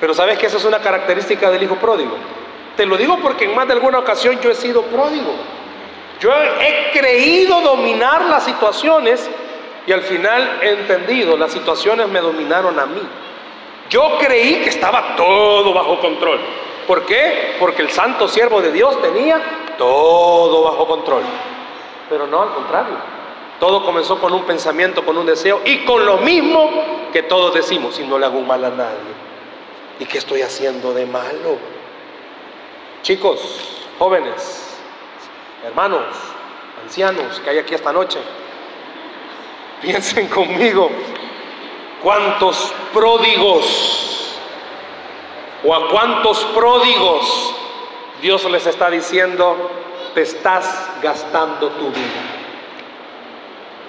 Pero 0.00 0.14
sabes 0.14 0.38
que 0.38 0.46
esa 0.46 0.58
es 0.58 0.64
una 0.64 0.78
característica 0.80 1.50
del 1.50 1.62
hijo 1.62 1.76
pródigo. 1.76 2.16
Te 2.76 2.84
lo 2.84 2.96
digo 2.96 3.18
porque 3.22 3.46
en 3.46 3.54
más 3.54 3.66
de 3.66 3.72
alguna 3.72 3.98
ocasión 3.98 4.38
yo 4.40 4.50
he 4.50 4.54
sido 4.54 4.82
pródigo. 4.82 5.34
Yo 6.20 6.30
he 6.32 6.90
creído 6.92 7.60
dominar 7.60 8.22
las 8.26 8.44
situaciones 8.44 9.28
y 9.86 9.92
al 9.92 10.02
final 10.02 10.58
he 10.62 10.70
entendido, 10.70 11.36
las 11.36 11.52
situaciones 11.52 12.08
me 12.08 12.20
dominaron 12.20 12.78
a 12.78 12.86
mí. 12.86 13.02
Yo 13.90 14.18
creí 14.18 14.62
que 14.62 14.70
estaba 14.70 15.16
todo 15.16 15.72
bajo 15.72 16.00
control. 16.00 16.40
¿Por 16.86 17.04
qué? 17.04 17.56
Porque 17.58 17.82
el 17.82 17.90
santo 17.90 18.28
siervo 18.28 18.60
de 18.60 18.72
Dios 18.72 19.00
tenía 19.02 19.40
todo 19.78 20.62
bajo 20.62 20.86
control. 20.86 21.22
Pero 22.08 22.26
no, 22.26 22.42
al 22.42 22.54
contrario. 22.54 22.96
Todo 23.58 23.84
comenzó 23.84 24.20
con 24.20 24.32
un 24.34 24.44
pensamiento, 24.44 25.04
con 25.04 25.16
un 25.16 25.26
deseo 25.26 25.62
y 25.64 25.84
con 25.84 26.04
lo 26.04 26.18
mismo 26.18 26.70
que 27.12 27.22
todos 27.22 27.54
decimos, 27.54 27.96
si 27.96 28.04
no 28.04 28.18
le 28.18 28.26
hago 28.26 28.40
mal 28.42 28.64
a 28.64 28.70
nadie. 28.70 29.26
¿Y 29.98 30.04
qué 30.04 30.18
estoy 30.18 30.42
haciendo 30.42 30.92
de 30.92 31.06
malo? 31.06 31.56
Chicos, 33.02 33.86
jóvenes, 33.98 34.78
hermanos, 35.64 36.04
ancianos 36.82 37.40
que 37.40 37.50
hay 37.50 37.58
aquí 37.58 37.74
esta 37.74 37.92
noche, 37.92 38.18
piensen 39.80 40.28
conmigo, 40.28 40.90
¿cuántos 42.02 42.74
pródigos 42.92 44.38
o 45.64 45.74
a 45.74 45.88
cuántos 45.88 46.44
pródigos 46.46 47.54
Dios 48.20 48.44
les 48.50 48.66
está 48.66 48.90
diciendo, 48.90 49.70
te 50.14 50.22
estás 50.22 50.90
gastando 51.02 51.68
tu 51.70 51.90
vida. 51.90 52.22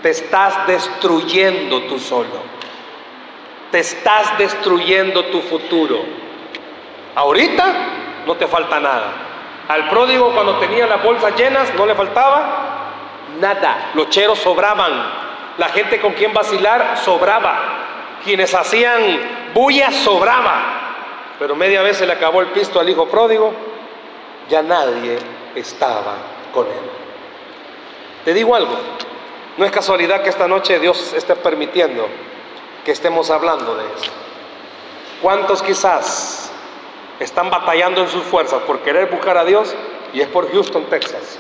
Te 0.02 0.10
estás 0.10 0.68
destruyendo 0.68 1.84
tú 1.84 2.00
solo. 2.00 2.58
Te 3.72 3.80
estás 3.80 4.38
destruyendo 4.38 5.26
tu 5.26 5.42
futuro. 5.42 6.00
Ahorita 7.16 7.74
no 8.26 8.36
te 8.36 8.48
falta 8.48 8.80
nada. 8.80 9.14
Al 9.68 9.90
pródigo 9.90 10.32
cuando 10.34 10.58
tenía 10.58 10.88
las 10.88 11.04
bolsas 11.04 11.36
llenas 11.36 11.74
no 11.76 11.86
le 11.86 11.96
faltaba 11.96 12.84
nada. 13.40 13.92
Los 13.94 14.10
cheros 14.10 14.40
sobraban. 14.40 15.28
La 15.58 15.70
gente 15.70 16.00
con 16.00 16.14
quien 16.14 16.34
vacilar 16.34 16.98
sobraba. 16.98 17.77
Quienes 18.28 18.54
hacían 18.54 19.54
bulla 19.54 19.90
sobraba. 19.90 20.74
pero 21.40 21.56
media 21.56 21.82
vez 21.82 21.96
se 21.96 22.06
le 22.06 22.12
acabó 22.12 22.42
el 22.42 22.48
pisto 22.48 22.78
al 22.78 22.90
hijo 22.90 23.08
pródigo, 23.08 23.54
ya 24.50 24.62
nadie 24.62 25.18
estaba 25.56 26.16
con 26.54 26.66
él. 26.66 26.92
Te 28.26 28.34
digo 28.34 28.54
algo, 28.54 28.76
no 29.56 29.64
es 29.64 29.72
casualidad 29.72 30.24
que 30.24 30.30
esta 30.30 30.46
noche 30.46 30.78
Dios 30.78 31.14
esté 31.14 31.38
permitiendo 31.38 32.06
que 32.84 32.92
estemos 32.92 33.30
hablando 33.30 33.76
de 33.76 33.86
eso. 33.86 34.12
¿Cuántos 35.22 35.64
quizás 35.64 36.52
están 37.22 37.50
batallando 37.50 38.02
en 38.02 38.10
sus 38.10 38.24
fuerzas 38.24 38.62
por 38.64 38.80
querer 38.80 39.10
buscar 39.10 39.38
a 39.38 39.46
Dios? 39.46 39.74
Y 40.12 40.20
es 40.20 40.28
por 40.28 40.52
Houston, 40.52 40.84
Texas. 40.90 41.40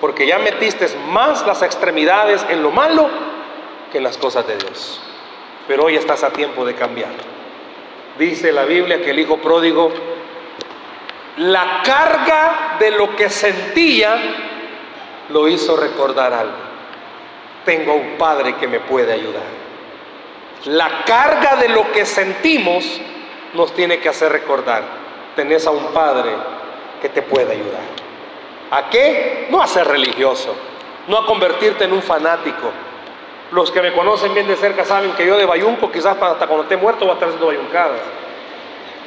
Porque 0.00 0.26
ya 0.26 0.38
metiste 0.38 0.88
más 1.08 1.46
las 1.46 1.60
extremidades 1.60 2.46
en 2.48 2.62
lo 2.62 2.70
malo 2.70 3.10
que 3.92 3.98
en 3.98 4.04
las 4.04 4.16
cosas 4.16 4.46
de 4.46 4.56
Dios. 4.56 5.02
Pero 5.66 5.84
hoy 5.84 5.96
estás 5.96 6.22
a 6.22 6.30
tiempo 6.30 6.64
de 6.64 6.74
cambiar. 6.74 7.10
Dice 8.18 8.52
la 8.52 8.64
Biblia 8.64 9.02
que 9.02 9.10
el 9.10 9.18
hijo 9.18 9.38
pródigo, 9.38 9.92
la 11.38 11.82
carga 11.84 12.76
de 12.78 12.92
lo 12.92 13.14
que 13.16 13.28
sentía, 13.28 14.16
lo 15.28 15.48
hizo 15.48 15.76
recordar 15.76 16.32
algo. 16.32 16.66
Tengo 17.64 17.94
un 17.94 18.16
padre 18.16 18.54
que 18.56 18.68
me 18.68 18.80
puede 18.80 19.12
ayudar. 19.12 19.66
La 20.66 21.04
carga 21.04 21.56
de 21.56 21.68
lo 21.68 21.92
que 21.92 22.06
sentimos 22.06 23.00
nos 23.54 23.72
tiene 23.74 23.98
que 23.98 24.08
hacer 24.08 24.32
recordar. 24.32 24.82
Tenés 25.34 25.66
a 25.66 25.70
un 25.70 25.92
Padre 25.92 26.30
que 27.00 27.08
te 27.08 27.22
puede 27.22 27.52
ayudar. 27.52 27.82
¿A 28.70 28.88
qué? 28.90 29.46
No 29.50 29.62
a 29.62 29.66
ser 29.66 29.86
religioso, 29.86 30.54
no 31.08 31.18
a 31.18 31.26
convertirte 31.26 31.84
en 31.84 31.92
un 31.92 32.02
fanático. 32.02 32.70
Los 33.52 33.70
que 33.70 33.80
me 33.80 33.92
conocen 33.92 34.34
bien 34.34 34.48
de 34.48 34.56
cerca 34.56 34.84
saben 34.84 35.12
que 35.12 35.24
yo 35.24 35.36
de 35.36 35.46
bayunco, 35.46 35.90
quizás 35.90 36.20
hasta 36.20 36.46
cuando 36.46 36.64
esté 36.64 36.76
muerto, 36.76 37.04
voy 37.04 37.10
a 37.10 37.14
estar 37.14 37.28
haciendo 37.28 37.46
bayuncadas. 37.46 38.00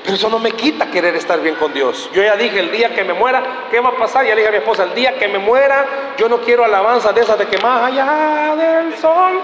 Pero 0.04 0.16
eso 0.16 0.30
no 0.30 0.40
me 0.40 0.52
quita 0.52 0.90
querer 0.90 1.16
estar 1.16 1.42
bien 1.42 1.56
con 1.56 1.74
Dios. 1.74 2.10
Yo 2.14 2.24
ya 2.24 2.36
dije, 2.38 2.60
el 2.60 2.72
día 2.72 2.96
que 2.96 3.04
me 3.04 3.14
muera, 3.14 3.66
¿qué 3.70 3.82
va 3.82 3.90
a 3.90 3.98
pasar? 3.98 4.26
Ya 4.26 4.34
le 4.34 4.38
dije 4.38 4.48
a 4.48 4.52
mi 4.52 4.58
esposa, 4.58 4.84
el 4.84 4.96
día 4.96 5.18
que 5.18 5.28
me 5.28 5.40
muera, 5.40 5.86
yo 6.18 6.30
no 6.30 6.38
quiero 6.38 6.64
alabanza 6.64 7.12
de 7.12 7.22
esas 7.22 7.38
de 7.38 7.48
que 7.48 7.58
más 7.58 7.92
allá 7.92 8.56
del 8.56 8.98
sol, 8.98 9.42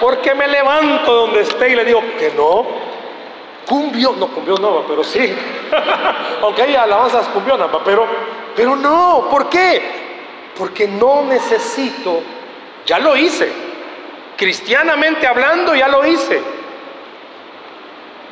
porque 0.00 0.34
me 0.34 0.48
levanto 0.48 1.12
donde 1.12 1.42
esté 1.42 1.70
y 1.70 1.76
le 1.76 1.84
digo 1.84 2.02
que 2.18 2.32
no. 2.34 2.66
Cumbio, 3.68 4.14
no, 4.18 4.28
cumbio 4.28 4.56
no, 4.56 4.84
pero 4.88 5.04
sí. 5.04 5.36
Aunque 6.42 6.62
hay 6.62 6.74
alabanzas 6.74 7.28
cumbionas, 7.28 7.68
pero, 7.84 8.06
pero 8.56 8.74
no, 8.76 9.28
¿por 9.30 9.50
qué? 9.50 9.82
Porque 10.56 10.88
no 10.88 11.22
necesito, 11.24 12.20
ya 12.86 12.98
lo 12.98 13.14
hice. 13.16 13.69
Cristianamente 14.40 15.26
hablando, 15.26 15.74
ya 15.74 15.86
lo 15.86 16.02
hice. 16.06 16.40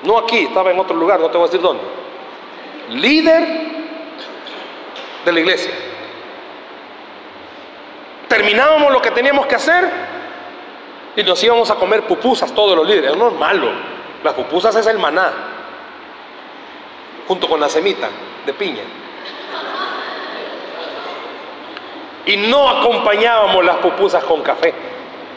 No 0.05 0.17
aquí, 0.17 0.39
estaba 0.39 0.71
en 0.71 0.81
otro 0.81 0.97
lugar, 0.97 1.21
no 1.21 1.29
te 1.29 1.37
voy 1.37 1.47
a 1.47 1.51
decir 1.51 1.61
dónde. 1.61 1.83
Líder 2.93 3.47
de 5.27 5.33
la 5.33 5.39
iglesia. 5.39 5.71
Terminábamos 8.27 8.91
lo 8.91 9.03
que 9.03 9.11
teníamos 9.11 9.45
que 9.49 9.57
hacer 9.57 9.85
y 11.15 11.23
nos 11.25 11.45
íbamos 11.45 11.71
a 11.71 11.75
comer 11.75 12.07
pupusas 12.07 12.55
todos 12.55 12.75
los 12.75 12.89
líderes. 12.89 13.15
No 13.15 13.29
es 13.29 13.35
malo. 13.35 13.71
Las 14.25 14.33
pupusas 14.33 14.75
es 14.77 14.87
el 14.87 14.99
maná, 14.99 15.31
junto 17.27 17.47
con 17.47 17.61
la 17.61 17.69
semita 17.69 18.09
de 18.47 18.55
piña. 18.55 18.85
Y 22.25 22.39
no 22.39 22.67
acompañábamos 22.67 23.63
las 23.63 23.77
pupusas 23.77 24.25
con 24.25 24.41
café, 24.41 24.73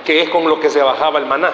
que 0.06 0.22
es 0.22 0.30
con 0.30 0.48
lo 0.48 0.60
que 0.60 0.70
se 0.70 0.82
bajaba 0.82 1.20
el 1.20 1.26
maná. 1.26 1.52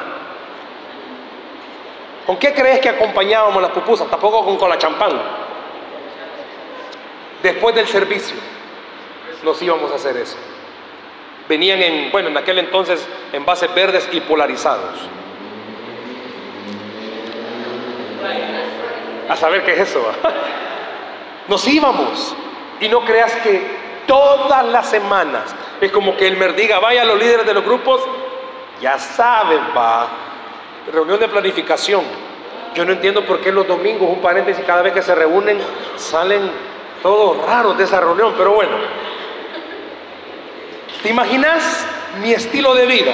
¿Con 2.26 2.38
qué 2.38 2.54
crees 2.54 2.80
que 2.80 2.89
acompañábamos 2.89 3.62
las 3.62 3.72
pupusas? 3.72 4.10
Tampoco 4.10 4.43
con 4.43 4.58
cola 4.58 4.78
champán. 4.78 5.22
Después 7.41 7.76
del 7.76 7.88
servicio 7.88 8.36
nos 9.43 9.62
íbamos 9.62 9.91
a 9.91 9.95
hacer 9.95 10.18
eso. 10.18 10.38
Venían 11.48 11.82
en, 11.82 12.12
bueno, 12.12 12.30
en 12.30 12.38
aquel 12.38 12.60
entonces 12.60 13.08
en 13.32 13.45
bases 13.45 13.74
verdes 13.74 14.10
y 14.12 14.20
polarizados. 14.22 15.00
A 19.30 19.36
saber 19.36 19.64
qué 19.64 19.74
es 19.74 19.80
eso. 19.80 20.02
Nos 21.48 21.66
íbamos. 21.68 22.36
Y 22.80 22.89
no 22.89 23.06
creas 23.06 23.34
que 23.38 23.62
todas 24.06 24.66
las 24.66 24.89
semanas 24.89 25.56
es 25.80 25.91
como 25.91 26.16
que 26.18 26.28
el 26.28 26.38
Merdiga 26.38 26.80
vaya 26.80 27.04
a 27.04 27.06
los 27.06 27.18
líderes 27.18 27.45
de 27.45 27.54
los 27.54 27.64
grupos, 27.64 28.02
ya 28.82 28.98
saben, 29.00 29.60
va, 29.76 30.08
reunión 30.92 31.20
de 31.20 31.28
planificación. 31.28 32.04
Yo 32.76 32.86
no 32.86 32.92
entiendo 32.92 33.26
por 33.26 33.40
qué 33.42 33.52
los 33.52 33.68
domingos, 33.68 34.10
un 34.10 34.22
paréntesis, 34.22 34.64
cada 34.66 34.82
vez 34.82 34.94
que 34.94 35.02
se 35.02 35.16
reúnen 35.16 35.60
salen 35.96 36.52
todos 37.02 37.44
raros 37.46 37.78
de 37.78 37.84
esa 37.84 38.00
reunión, 38.00 38.34
pero 38.38 38.54
bueno. 38.54 38.78
¿Te 41.02 41.10
imaginas 41.10 41.88
mi 42.22 42.34
estilo 42.34 42.76
de 42.76 42.86
vida? 42.86 43.14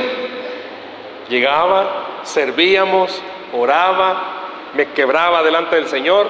Llegaba, 1.29 2.07
servíamos, 2.23 3.21
oraba, 3.53 4.33
me 4.73 4.87
quebraba 4.91 5.43
delante 5.43 5.75
del 5.75 5.87
Señor 5.87 6.27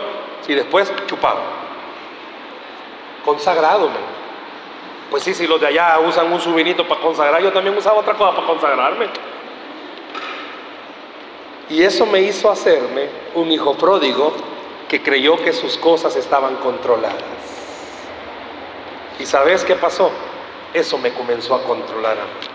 y 0.48 0.54
después 0.54 0.92
chupaba. 1.08 1.42
Consagrado, 3.24 3.90
Pues 5.14 5.26
sí, 5.26 5.36
si 5.36 5.46
los 5.46 5.62
de 5.62 5.68
allá 5.68 6.00
usan 6.00 6.34
un 6.34 6.42
subinito 6.42 6.88
para 6.88 7.00
consagrar, 7.00 7.40
yo 7.40 7.54
también 7.54 7.78
usaba 7.78 8.00
otra 8.00 8.16
cosa 8.16 8.36
para 8.36 8.48
consagrarme. 8.48 9.06
Y 11.70 11.84
eso 11.84 12.08
me 12.08 12.20
hizo 12.22 12.50
hacerme 12.50 13.10
un 13.36 13.52
hijo 13.52 13.78
pródigo 13.78 14.34
que 14.90 15.04
creyó 15.04 15.38
que 15.38 15.54
sus 15.54 15.78
cosas 15.78 16.16
estaban 16.16 16.56
controladas. 16.56 17.22
¿Y 19.20 19.28
sabes 19.28 19.64
qué 19.64 19.76
pasó? 19.76 20.10
Eso 20.74 20.98
me 20.98 21.14
comenzó 21.14 21.54
a 21.54 21.62
controlar 21.62 22.18
a 22.18 22.24
mí. 22.24 22.48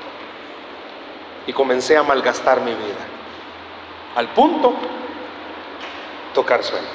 Y 1.46 1.52
comencé 1.52 1.96
a 1.96 2.02
malgastar 2.02 2.62
mi 2.62 2.72
vida. 2.72 3.06
Al 4.16 4.30
punto, 4.30 4.74
tocar 6.34 6.64
suelo. 6.64 6.88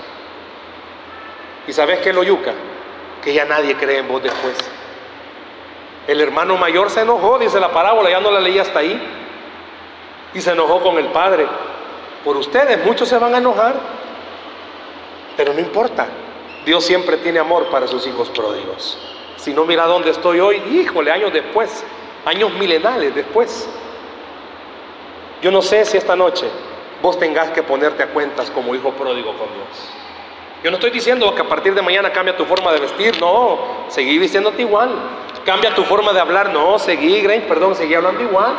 ¿Y 1.66 1.72
sabes 1.72 2.00
qué 2.00 2.12
lo 2.12 2.22
yuca? 2.24 2.52
Que 3.24 3.34
ya 3.34 3.46
nadie 3.46 3.78
cree 3.78 4.00
en 4.00 4.10
vos 4.10 4.22
después. 4.22 4.73
El 6.08 6.20
hermano 6.20 6.58
mayor 6.58 6.90
se 6.90 7.02
enojó, 7.02 7.40
dice 7.40 7.60
la 7.60 7.72
parábola, 7.72 8.10
ya 8.10 8.20
no 8.20 8.32
la 8.32 8.42
leí 8.42 8.60
hasta 8.60 8.80
ahí. 8.80 9.02
Y 10.34 10.42
se 10.42 10.52
enojó 10.52 10.82
con 10.82 10.98
el 10.98 11.08
padre 11.08 11.48
por 12.24 12.36
ustedes. 12.38 12.84
Muchos 12.86 13.08
se 13.08 13.18
van 13.18 13.36
a 13.36 13.38
enojar, 13.38 13.76
pero 15.38 15.54
no 15.54 15.60
importa. 15.60 16.08
Dios 16.66 16.84
siempre 16.84 17.18
tiene 17.18 17.40
amor 17.40 17.68
para 17.68 17.88
sus 17.88 18.06
hijos 18.08 18.30
pródigos. 18.30 18.98
Si 19.38 19.54
no, 19.54 19.66
mira 19.66 19.86
dónde 19.86 20.12
estoy 20.12 20.40
hoy, 20.40 20.62
híjole, 20.72 21.12
años 21.12 21.34
después, 21.34 21.84
años 22.26 22.54
milenales 22.54 23.14
después. 23.14 23.70
Yo 25.42 25.52
no 25.52 25.62
sé 25.62 25.84
si 25.84 25.98
esta 25.98 26.16
noche 26.16 26.48
vos 27.02 27.20
tengas 27.20 27.50
que 27.50 27.62
ponerte 27.64 28.02
a 28.04 28.08
cuentas 28.08 28.50
como 28.50 28.74
hijo 28.74 28.92
pródigo 28.92 29.34
con 29.38 29.48
Dios. 29.54 29.90
Yo 30.64 30.72
no 30.72 30.78
estoy 30.78 30.92
diciendo 30.92 31.36
que 31.36 31.42
a 31.42 31.48
partir 31.48 31.76
de 31.76 31.82
mañana 31.82 32.14
cambia 32.14 32.38
tu 32.38 32.46
forma 32.46 32.72
de 32.72 32.80
vestir, 32.80 33.20
no, 33.20 33.60
seguí 33.90 34.18
vistiéndote 34.18 34.62
igual. 34.62 34.92
Cambia 35.46 35.76
tu 35.76 35.84
forma 35.84 36.14
de 36.14 36.22
hablar, 36.22 36.52
no, 36.52 36.80
seguí, 36.80 37.22
perdón, 37.48 37.76
seguí 37.76 37.94
hablando 37.94 38.24
igual. 38.24 38.56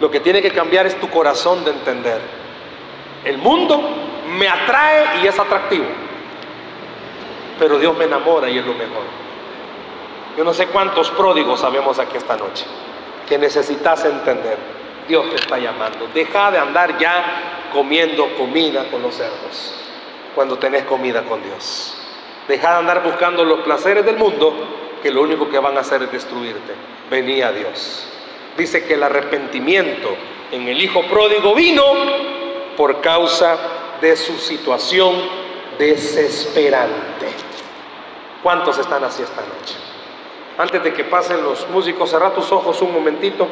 Lo 0.00 0.10
que 0.10 0.20
tiene 0.20 0.40
que 0.40 0.50
cambiar 0.50 0.86
es 0.86 0.98
tu 1.00 1.08
corazón 1.08 1.64
de 1.64 1.72
entender. 1.72 2.20
El 3.24 3.38
mundo 3.38 3.80
me 4.36 4.48
atrae 4.48 5.22
y 5.22 5.26
es 5.26 5.38
atractivo. 5.38 5.86
Pero 7.58 7.78
Dios 7.78 7.96
me 7.96 8.04
enamora 8.04 8.48
y 8.48 8.58
es 8.58 8.66
lo 8.66 8.74
mejor. 8.74 9.04
Yo 10.36 10.44
no 10.44 10.52
sé 10.52 10.66
cuántos 10.66 11.10
pródigos 11.10 11.60
sabemos 11.60 11.98
aquí 11.98 12.16
esta 12.16 12.36
noche 12.36 12.64
que 13.28 13.38
necesitas 13.38 14.04
entender. 14.04 14.58
Dios 15.08 15.28
te 15.30 15.36
está 15.36 15.58
llamando. 15.58 16.08
Deja 16.12 16.50
de 16.50 16.58
andar 16.58 16.98
ya 16.98 17.68
comiendo 17.72 18.28
comida 18.36 18.84
con 18.90 19.02
los 19.02 19.14
cerdos 19.14 19.74
cuando 20.34 20.58
tenés 20.58 20.84
comida 20.84 21.22
con 21.22 21.42
Dios. 21.42 21.96
Deja 22.48 22.72
de 22.72 22.78
andar 22.78 23.02
buscando 23.02 23.44
los 23.44 23.60
placeres 23.60 24.04
del 24.04 24.16
mundo 24.16 24.83
que 25.04 25.12
lo 25.12 25.22
único 25.22 25.48
que 25.48 25.60
van 25.60 25.76
a 25.76 25.82
hacer 25.82 26.02
es 26.02 26.10
destruirte. 26.10 26.72
Vení 27.08 27.42
a 27.42 27.52
Dios 27.52 28.08
dice 28.56 28.84
que 28.84 28.94
el 28.94 29.02
arrepentimiento 29.02 30.10
en 30.50 30.68
el 30.68 30.80
hijo 30.80 31.02
pródigo 31.02 31.54
vino 31.54 31.82
por 32.76 33.00
causa 33.00 33.58
de 34.00 34.16
su 34.16 34.38
situación 34.38 35.14
desesperante. 35.78 37.26
¿Cuántos 38.42 38.78
están 38.78 39.02
así 39.04 39.22
esta 39.22 39.40
noche? 39.40 39.74
Antes 40.58 40.82
de 40.84 40.92
que 40.92 41.04
pasen 41.04 41.42
los 41.42 41.68
músicos, 41.70 42.10
cerra 42.10 42.32
tus 42.32 42.50
ojos 42.52 42.80
un 42.82 42.92
momentito. 42.92 43.48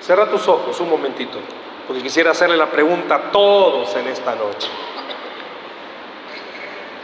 Cerra 0.00 0.30
tus 0.30 0.46
ojos 0.48 0.80
un 0.80 0.88
momentito, 0.88 1.38
porque 1.86 2.02
quisiera 2.02 2.30
hacerle 2.30 2.56
la 2.56 2.70
pregunta 2.70 3.16
a 3.16 3.30
todos 3.30 3.94
en 3.96 4.08
esta 4.08 4.34
noche. 4.34 4.68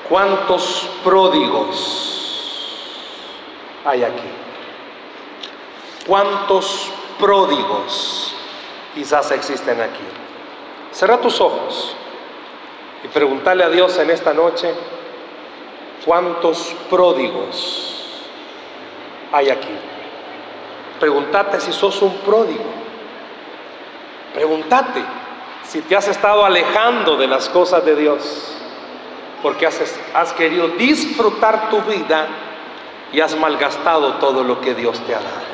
¿Cuántos 0.09 0.89
pródigos 1.05 2.26
hay 3.87 4.03
aquí? 4.03 4.30
¿Cuántos 6.07 6.91
pródigos 7.18 8.34
quizás 8.95 9.30
existen 9.32 9.80
aquí. 9.80 10.05
Cierra 10.91 11.18
tus 11.18 11.41
ojos 11.41 11.95
y 13.05 13.09
preguntarle 13.09 13.64
a 13.64 13.68
Dios 13.68 13.99
en 13.99 14.11
esta 14.11 14.32
noche 14.32 14.72
cuántos 16.05 16.74
pródigos 16.89 18.22
hay 19.32 19.51
aquí. 19.51 19.76
Pregúntate 20.99 21.61
si 21.61 21.72
sos 21.72 22.01
un 22.01 22.16
pródigo. 22.18 22.64
Pregúntate 24.32 25.05
si 25.62 25.82
te 25.82 25.97
has 25.97 26.09
estado 26.09 26.45
alejando 26.45 27.16
de 27.16 27.26
las 27.26 27.49
cosas 27.49 27.84
de 27.84 27.97
Dios 27.97 28.57
porque 29.43 29.66
has 29.66 30.32
querido 30.32 30.68
disfrutar 30.68 31.68
tu 31.68 31.82
vida 31.82 32.28
y 33.17 33.21
has 33.23 33.35
malgastado 33.35 34.17
todo 34.17 34.45
lo 34.45 34.61
que 34.61 34.75
Dios 34.75 35.01
te 35.07 35.14
ha 35.14 35.21
dado. 35.21 35.47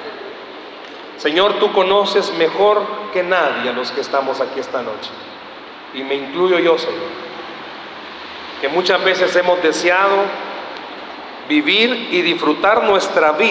Señor, 1.17 1.61
tú 1.61 1.73
conoces 1.73 2.35
mejor 2.37 2.85
que 3.13 3.23
nadie 3.23 3.71
a 3.71 3.73
los 3.73 3.93
que 3.93 4.01
estamos 4.01 4.41
aquí 4.41 4.59
esta 4.59 4.83
noche. 4.83 5.11
Y 5.95 6.03
me 6.03 6.17
incluyo 6.17 6.59
yo, 6.59 6.77
Señor. 6.77 7.07
Que 8.61 8.69
muchas 8.69 9.05
veces 9.05 9.37
hemos 9.37 9.63
deseado 9.63 10.17
vivir 11.49 12.09
y 12.11 12.23
disfrutar 12.23 12.83
nuestra 12.83 13.31
vida 13.31 13.39